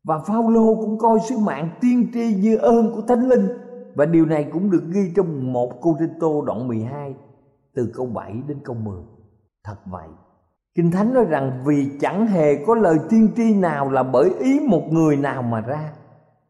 Và 0.03 0.19
Phao-lô 0.19 0.75
cũng 0.75 0.97
coi 0.97 1.19
sứ 1.19 1.38
mạng 1.38 1.69
tiên 1.82 2.10
tri 2.13 2.36
như 2.36 2.58
ơn 2.58 2.91
của 2.95 3.01
Thánh 3.08 3.30
Linh. 3.30 3.47
Và 3.95 4.06
điều 4.06 4.25
này 4.25 4.49
cũng 4.53 4.71
được 4.71 4.84
ghi 4.93 5.12
trong 5.15 5.53
một 5.53 5.82
Cô 5.82 5.95
Rinh 5.99 6.19
Tô 6.19 6.43
đoạn 6.45 6.67
12 6.67 7.15
từ 7.75 7.91
câu 7.95 8.06
7 8.06 8.41
đến 8.47 8.58
câu 8.63 8.75
10. 8.75 9.01
Thật 9.63 9.77
vậy, 9.86 10.08
Kinh 10.75 10.91
Thánh 10.91 11.13
nói 11.13 11.25
rằng 11.25 11.62
vì 11.65 11.89
chẳng 11.99 12.27
hề 12.27 12.65
có 12.65 12.75
lời 12.75 12.97
tiên 13.10 13.30
tri 13.36 13.53
nào 13.53 13.91
là 13.91 14.03
bởi 14.03 14.34
ý 14.39 14.60
một 14.60 14.84
người 14.91 15.17
nào 15.17 15.41
mà 15.41 15.62
ra. 15.62 15.93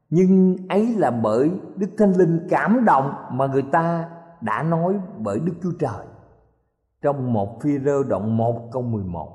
Nhưng 0.09 0.55
ấy 0.69 0.95
là 0.95 1.11
bởi 1.11 1.51
Đức 1.75 1.87
Thánh 1.97 2.13
Linh 2.17 2.47
cảm 2.49 2.85
động 2.85 3.13
mà 3.31 3.47
người 3.47 3.63
ta 3.71 4.09
đã 4.41 4.63
nói 4.63 4.93
bởi 5.17 5.39
Đức 5.39 5.53
Chúa 5.63 5.71
Trời. 5.79 6.05
Trong 7.01 7.33
một 7.33 7.61
phi 7.61 7.79
rơ 7.85 8.03
đoạn 8.03 8.37
1 8.37 8.69
câu 8.71 8.81
11 8.81 9.29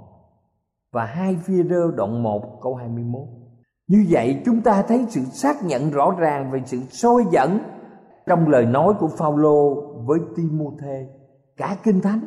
Và 0.93 1.05
hai 1.05 1.37
phi 1.37 1.63
rơ 1.63 1.91
đoạn 1.97 2.23
1 2.23 2.61
câu 2.63 2.75
21 2.75 3.23
Như 3.89 4.07
vậy 4.11 4.43
chúng 4.45 4.61
ta 4.61 4.83
thấy 4.83 5.07
sự 5.09 5.21
xác 5.21 5.65
nhận 5.65 5.91
rõ 5.91 6.15
ràng 6.19 6.51
về 6.51 6.63
sự 6.67 6.81
soi 6.91 7.25
dẫn 7.31 7.59
Trong 8.27 8.49
lời 8.49 8.67
nói 8.67 8.95
của 8.99 9.09
Phaolô 9.09 9.93
với 10.07 10.19
Timôthê, 10.37 11.07
Cả 11.57 11.77
Kinh 11.83 12.01
Thánh. 12.01 12.21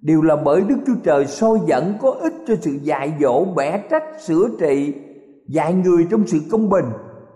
Đều 0.00 0.22
là 0.22 0.36
bởi 0.36 0.60
Đức 0.60 0.76
Chúa 0.86 0.94
Trời 1.04 1.26
soi 1.26 1.58
dẫn 1.66 1.94
có 2.00 2.10
ích 2.10 2.34
cho 2.46 2.54
sự 2.60 2.70
dạy 2.70 3.14
dỗ, 3.20 3.44
bẻ 3.44 3.84
trách, 3.90 4.02
sửa 4.20 4.48
trị, 4.60 4.94
dạy 5.48 5.74
người 5.74 6.06
trong 6.10 6.26
sự 6.26 6.38
công 6.50 6.68
bình 6.68 6.84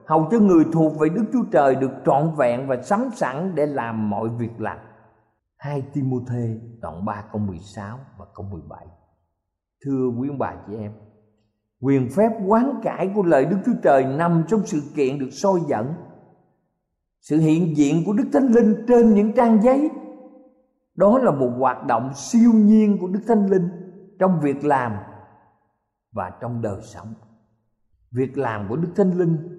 hầu 0.08 0.28
cho 0.30 0.38
người 0.38 0.64
thuộc 0.72 0.98
về 0.98 1.08
Đức 1.08 1.24
Chúa 1.32 1.44
Trời 1.52 1.74
được 1.74 1.90
trọn 2.06 2.34
vẹn 2.36 2.66
và 2.68 2.82
sắm 2.82 3.08
sẵn 3.14 3.54
để 3.54 3.66
làm 3.66 4.10
mọi 4.10 4.28
việc 4.28 4.60
lành. 4.60 4.78
2 5.56 5.82
Timôthê 5.92 6.60
đoạn 6.80 7.04
3 7.04 7.24
câu 7.32 7.40
16 7.40 7.98
và 8.18 8.26
câu 8.34 8.46
17. 8.46 8.86
Thưa 9.84 10.08
quý 10.18 10.28
ông 10.28 10.38
bà 10.38 10.54
chị 10.66 10.74
em, 10.76 10.92
quyền 11.80 12.08
phép 12.16 12.30
quán 12.46 12.80
cải 12.82 13.12
của 13.14 13.22
lời 13.22 13.44
Đức 13.44 13.56
Chúa 13.66 13.72
Trời 13.82 14.04
nằm 14.04 14.44
trong 14.48 14.66
sự 14.66 14.82
kiện 14.94 15.18
được 15.18 15.30
soi 15.30 15.60
dẫn. 15.68 15.94
Sự 17.20 17.36
hiện 17.36 17.76
diện 17.76 18.02
của 18.06 18.12
Đức 18.12 18.26
Thánh 18.32 18.46
Linh 18.46 18.84
trên 18.88 19.14
những 19.14 19.32
trang 19.32 19.62
giấy 19.62 19.90
đó 20.98 21.18
là 21.18 21.30
một 21.30 21.50
hoạt 21.58 21.86
động 21.86 22.10
siêu 22.14 22.52
nhiên 22.54 22.98
của 23.00 23.06
đức 23.06 23.20
thánh 23.28 23.46
linh 23.46 23.68
trong 24.18 24.40
việc 24.40 24.64
làm 24.64 24.92
và 26.12 26.30
trong 26.40 26.62
đời 26.62 26.80
sống 26.82 27.14
việc 28.10 28.38
làm 28.38 28.68
của 28.68 28.76
đức 28.76 28.88
thánh 28.96 29.18
linh 29.18 29.57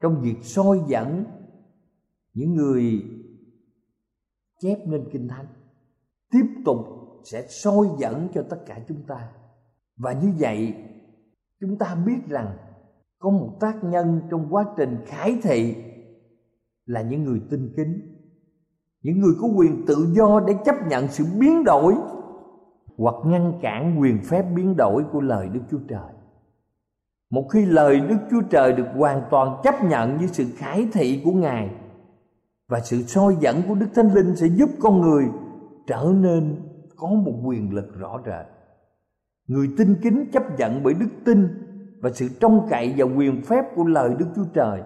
trong 0.00 0.20
việc 0.22 0.36
soi 0.42 0.80
dẫn 0.88 1.24
những 2.34 2.54
người 2.54 3.02
chép 4.60 4.78
nên 4.86 5.08
kinh 5.12 5.28
thánh, 5.28 5.46
tiếp 6.30 6.46
tục 6.64 6.78
sẽ 7.24 7.46
soi 7.48 7.86
dẫn 7.98 8.28
cho 8.34 8.42
tất 8.50 8.58
cả 8.66 8.80
chúng 8.88 9.02
ta 9.06 9.28
và 9.96 10.12
như 10.12 10.32
vậy, 10.38 10.74
chúng 11.60 11.78
ta 11.78 11.94
biết 12.06 12.18
rằng 12.28 12.56
có 13.18 13.30
một 13.30 13.56
tác 13.60 13.84
nhân 13.84 14.20
trong 14.30 14.46
quá 14.50 14.64
trình 14.76 14.98
khải 15.06 15.38
thị 15.42 15.76
là 16.86 17.02
những 17.02 17.24
người 17.24 17.40
tinh 17.50 17.72
kính, 17.76 18.00
những 19.02 19.20
người 19.20 19.34
có 19.40 19.48
quyền 19.56 19.84
tự 19.86 19.94
do 20.12 20.40
để 20.46 20.54
chấp 20.64 20.74
nhận 20.88 21.08
sự 21.08 21.24
biến 21.40 21.64
đổi 21.64 21.94
hoặc 22.96 23.14
ngăn 23.24 23.58
cản 23.62 24.00
quyền 24.00 24.18
phép 24.24 24.42
biến 24.56 24.76
đổi 24.76 25.04
của 25.12 25.20
lời 25.20 25.48
Đức 25.48 25.60
Chúa 25.70 25.80
Trời. 25.88 26.12
Một 27.30 27.48
khi 27.52 27.66
lời 27.66 28.00
Đức 28.00 28.18
Chúa 28.30 28.42
Trời 28.50 28.72
được 28.72 28.86
hoàn 28.94 29.22
toàn 29.30 29.60
chấp 29.62 29.84
nhận 29.84 30.18
với 30.18 30.28
sự 30.28 30.44
khải 30.56 30.88
thị 30.92 31.22
của 31.24 31.32
Ngài, 31.32 31.70
và 32.68 32.80
sự 32.80 33.02
soi 33.02 33.36
dẫn 33.40 33.62
của 33.68 33.74
Đức 33.74 33.86
Thánh 33.94 34.14
Linh 34.14 34.36
sẽ 34.36 34.46
giúp 34.46 34.70
con 34.80 35.00
người 35.00 35.24
trở 35.86 36.12
nên 36.14 36.56
có 36.96 37.08
một 37.08 37.32
quyền 37.44 37.74
lực 37.74 37.98
rõ 37.98 38.20
rệt. 38.26 38.46
Người 39.48 39.68
tin 39.76 39.96
kính 40.02 40.30
chấp 40.32 40.42
nhận 40.58 40.82
bởi 40.82 40.94
đức 40.94 41.08
tin 41.24 41.48
và 42.00 42.10
sự 42.10 42.28
trông 42.40 42.66
cậy 42.70 42.94
vào 42.96 43.08
quyền 43.16 43.42
phép 43.42 43.64
của 43.74 43.84
lời 43.84 44.14
Đức 44.18 44.26
Chúa 44.36 44.44
Trời, 44.54 44.82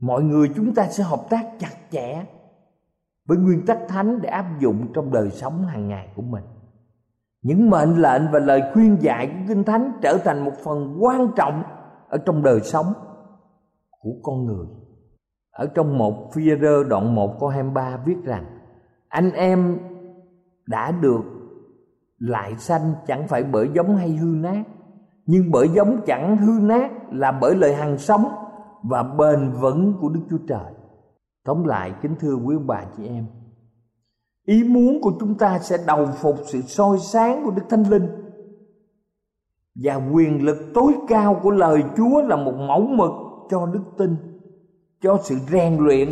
mọi 0.00 0.22
người 0.22 0.50
chúng 0.56 0.74
ta 0.74 0.88
sẽ 0.88 1.04
hợp 1.04 1.26
tác 1.30 1.46
chặt 1.58 1.76
chẽ 1.90 2.24
với 3.28 3.38
nguyên 3.38 3.66
tắc 3.66 3.78
thánh 3.88 4.22
để 4.22 4.28
áp 4.28 4.60
dụng 4.60 4.92
trong 4.94 5.12
đời 5.12 5.30
sống 5.30 5.64
hàng 5.64 5.88
ngày 5.88 6.08
của 6.16 6.22
mình 6.22 6.44
những 7.46 7.70
mệnh 7.70 7.96
lệnh 7.96 8.22
và 8.32 8.38
lời 8.38 8.62
khuyên 8.72 8.96
dạy 9.00 9.26
của 9.26 9.44
kinh 9.48 9.64
thánh 9.64 9.92
trở 10.02 10.18
thành 10.24 10.44
một 10.44 10.52
phần 10.64 10.96
quan 11.00 11.28
trọng 11.36 11.62
ở 12.08 12.18
trong 12.18 12.42
đời 12.42 12.60
sống 12.60 12.86
của 14.00 14.12
con 14.22 14.44
người 14.44 14.66
ở 15.50 15.66
trong 15.74 15.98
một 15.98 16.32
phi 16.34 16.42
rơ 16.60 16.84
đoạn 16.84 17.14
1 17.14 17.40
câu 17.40 17.48
23 17.48 17.96
viết 18.06 18.16
rằng 18.24 18.44
anh 19.08 19.32
em 19.32 19.78
đã 20.66 20.90
được 20.90 21.22
lại 22.18 22.56
sanh 22.58 22.92
chẳng 23.06 23.28
phải 23.28 23.44
bởi 23.44 23.68
giống 23.74 23.96
hay 23.96 24.10
hư 24.10 24.26
nát 24.26 24.62
nhưng 25.26 25.50
bởi 25.50 25.68
giống 25.68 26.00
chẳng 26.06 26.36
hư 26.36 26.60
nát 26.60 26.90
là 27.12 27.32
bởi 27.32 27.54
lời 27.54 27.74
hằng 27.74 27.98
sống 27.98 28.24
và 28.82 29.02
bền 29.02 29.50
vững 29.50 29.94
của 30.00 30.08
Đức 30.08 30.20
Chúa 30.30 30.38
Trời. 30.48 30.72
Tóm 31.44 31.64
lại 31.64 31.92
kính 32.02 32.14
thưa 32.20 32.34
quý 32.34 32.56
ông 32.56 32.66
bà 32.66 32.84
chị 32.96 33.06
em, 33.06 33.26
ý 34.46 34.64
muốn 34.64 35.00
của 35.00 35.12
chúng 35.20 35.34
ta 35.34 35.58
sẽ 35.58 35.76
đầu 35.86 36.08
phục 36.20 36.36
sự 36.46 36.62
soi 36.62 36.98
sáng 36.98 37.44
của 37.44 37.50
Đức 37.50 37.62
Thánh 37.68 37.90
Linh 37.90 38.08
và 39.74 39.94
quyền 39.94 40.44
lực 40.44 40.56
tối 40.74 40.92
cao 41.08 41.40
của 41.42 41.50
lời 41.50 41.82
Chúa 41.96 42.22
là 42.22 42.36
một 42.36 42.54
mẫu 42.68 42.80
mực 42.80 43.10
cho 43.50 43.66
đức 43.66 43.82
tin, 43.98 44.16
cho 45.02 45.18
sự 45.24 45.36
rèn 45.50 45.76
luyện 45.78 46.08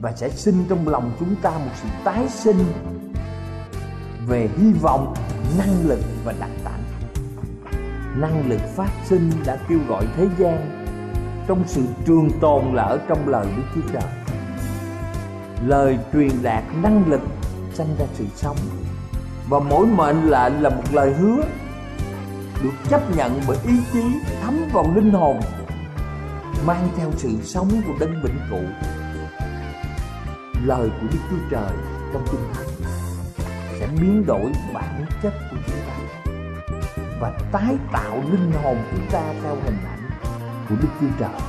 và 0.00 0.12
sẽ 0.12 0.28
sinh 0.28 0.64
trong 0.68 0.88
lòng 0.88 1.10
chúng 1.20 1.34
ta 1.42 1.50
một 1.50 1.70
sự 1.82 1.88
tái 2.04 2.28
sinh 2.28 2.56
về 4.28 4.48
hy 4.56 4.72
vọng, 4.72 5.14
năng 5.58 5.88
lực 5.88 6.00
và 6.24 6.34
đặc 6.40 6.50
tánh. 6.64 6.82
Năng 8.20 8.48
lực 8.48 8.60
phát 8.60 8.90
sinh 9.04 9.30
đã 9.46 9.58
kêu 9.68 9.78
gọi 9.88 10.06
thế 10.16 10.26
gian 10.38 10.84
trong 11.48 11.62
sự 11.66 11.82
trường 12.06 12.28
tồn 12.40 12.74
là 12.74 12.82
ở 12.82 12.98
trong 13.08 13.28
lời 13.28 13.46
Đức 13.56 13.62
Chúa 13.74 13.92
Trời. 13.92 14.10
Lời 15.66 15.98
truyền 16.12 16.30
đạt 16.42 16.64
năng 16.82 17.10
lực 17.10 17.20
sanh 17.74 17.96
ra 17.98 18.06
sự 18.14 18.24
sống. 18.36 18.56
Và 19.48 19.58
mỗi 19.58 19.86
mệnh 19.86 20.30
lệnh 20.30 20.62
là 20.62 20.70
một 20.70 20.82
lời 20.92 21.14
hứa, 21.14 21.42
được 22.62 22.72
chấp 22.88 23.16
nhận 23.16 23.40
bởi 23.48 23.56
ý 23.66 23.74
chí 23.92 24.02
thấm 24.42 24.60
vào 24.72 24.92
linh 24.94 25.12
hồn, 25.12 25.40
mang 26.66 26.88
theo 26.96 27.10
sự 27.16 27.30
sống 27.44 27.70
của 27.86 27.92
đấng 28.00 28.22
vĩnh 28.22 28.38
cửu. 28.50 28.64
Lời 30.64 30.90
của 31.00 31.06
Đức 31.12 31.18
Chúa 31.30 31.36
Trời 31.50 31.72
trong 32.12 32.24
kinh 32.32 32.40
thánh 32.54 32.68
sẽ 33.80 33.88
biến 34.00 34.26
đổi 34.26 34.52
bản 34.74 35.06
chất 35.22 35.32
của 35.50 35.56
chúng 35.66 35.76
ta 35.86 36.02
và 37.20 37.32
tái 37.52 37.76
tạo 37.92 38.16
linh 38.30 38.52
hồn 38.62 38.76
chúng 38.90 39.06
ta 39.12 39.22
theo 39.42 39.56
hình 39.64 39.78
ảnh 39.86 40.10
của 40.68 40.74
Đức 40.82 40.88
Chúa 41.00 41.06
Trời. 41.18 41.40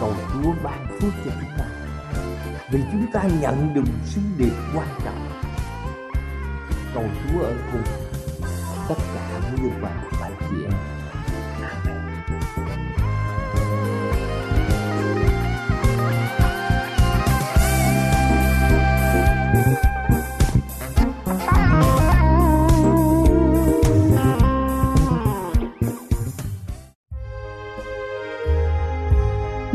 Cầu 0.00 0.12
Chúa 0.32 0.52
ban 0.64 0.86
phước 1.00 1.12
cho 1.24 1.30
chúng 1.40 1.50
ta 1.58 1.85
vì 2.70 2.80
chúng 2.92 3.06
ta 3.12 3.22
nhận 3.40 3.74
được 3.74 3.84
sứ 4.04 4.20
điệp 4.38 4.52
quan 4.74 4.88
trọng. 5.04 5.28
Cầu 6.94 7.04
Chúa 7.04 7.40
ở 7.42 7.54
cùng 7.72 7.82
tất 8.88 8.94
cả 9.14 9.40
những 9.42 9.62
người 9.62 9.82
bạn 9.82 10.04
phải 10.10 10.32
chịu 10.50 10.70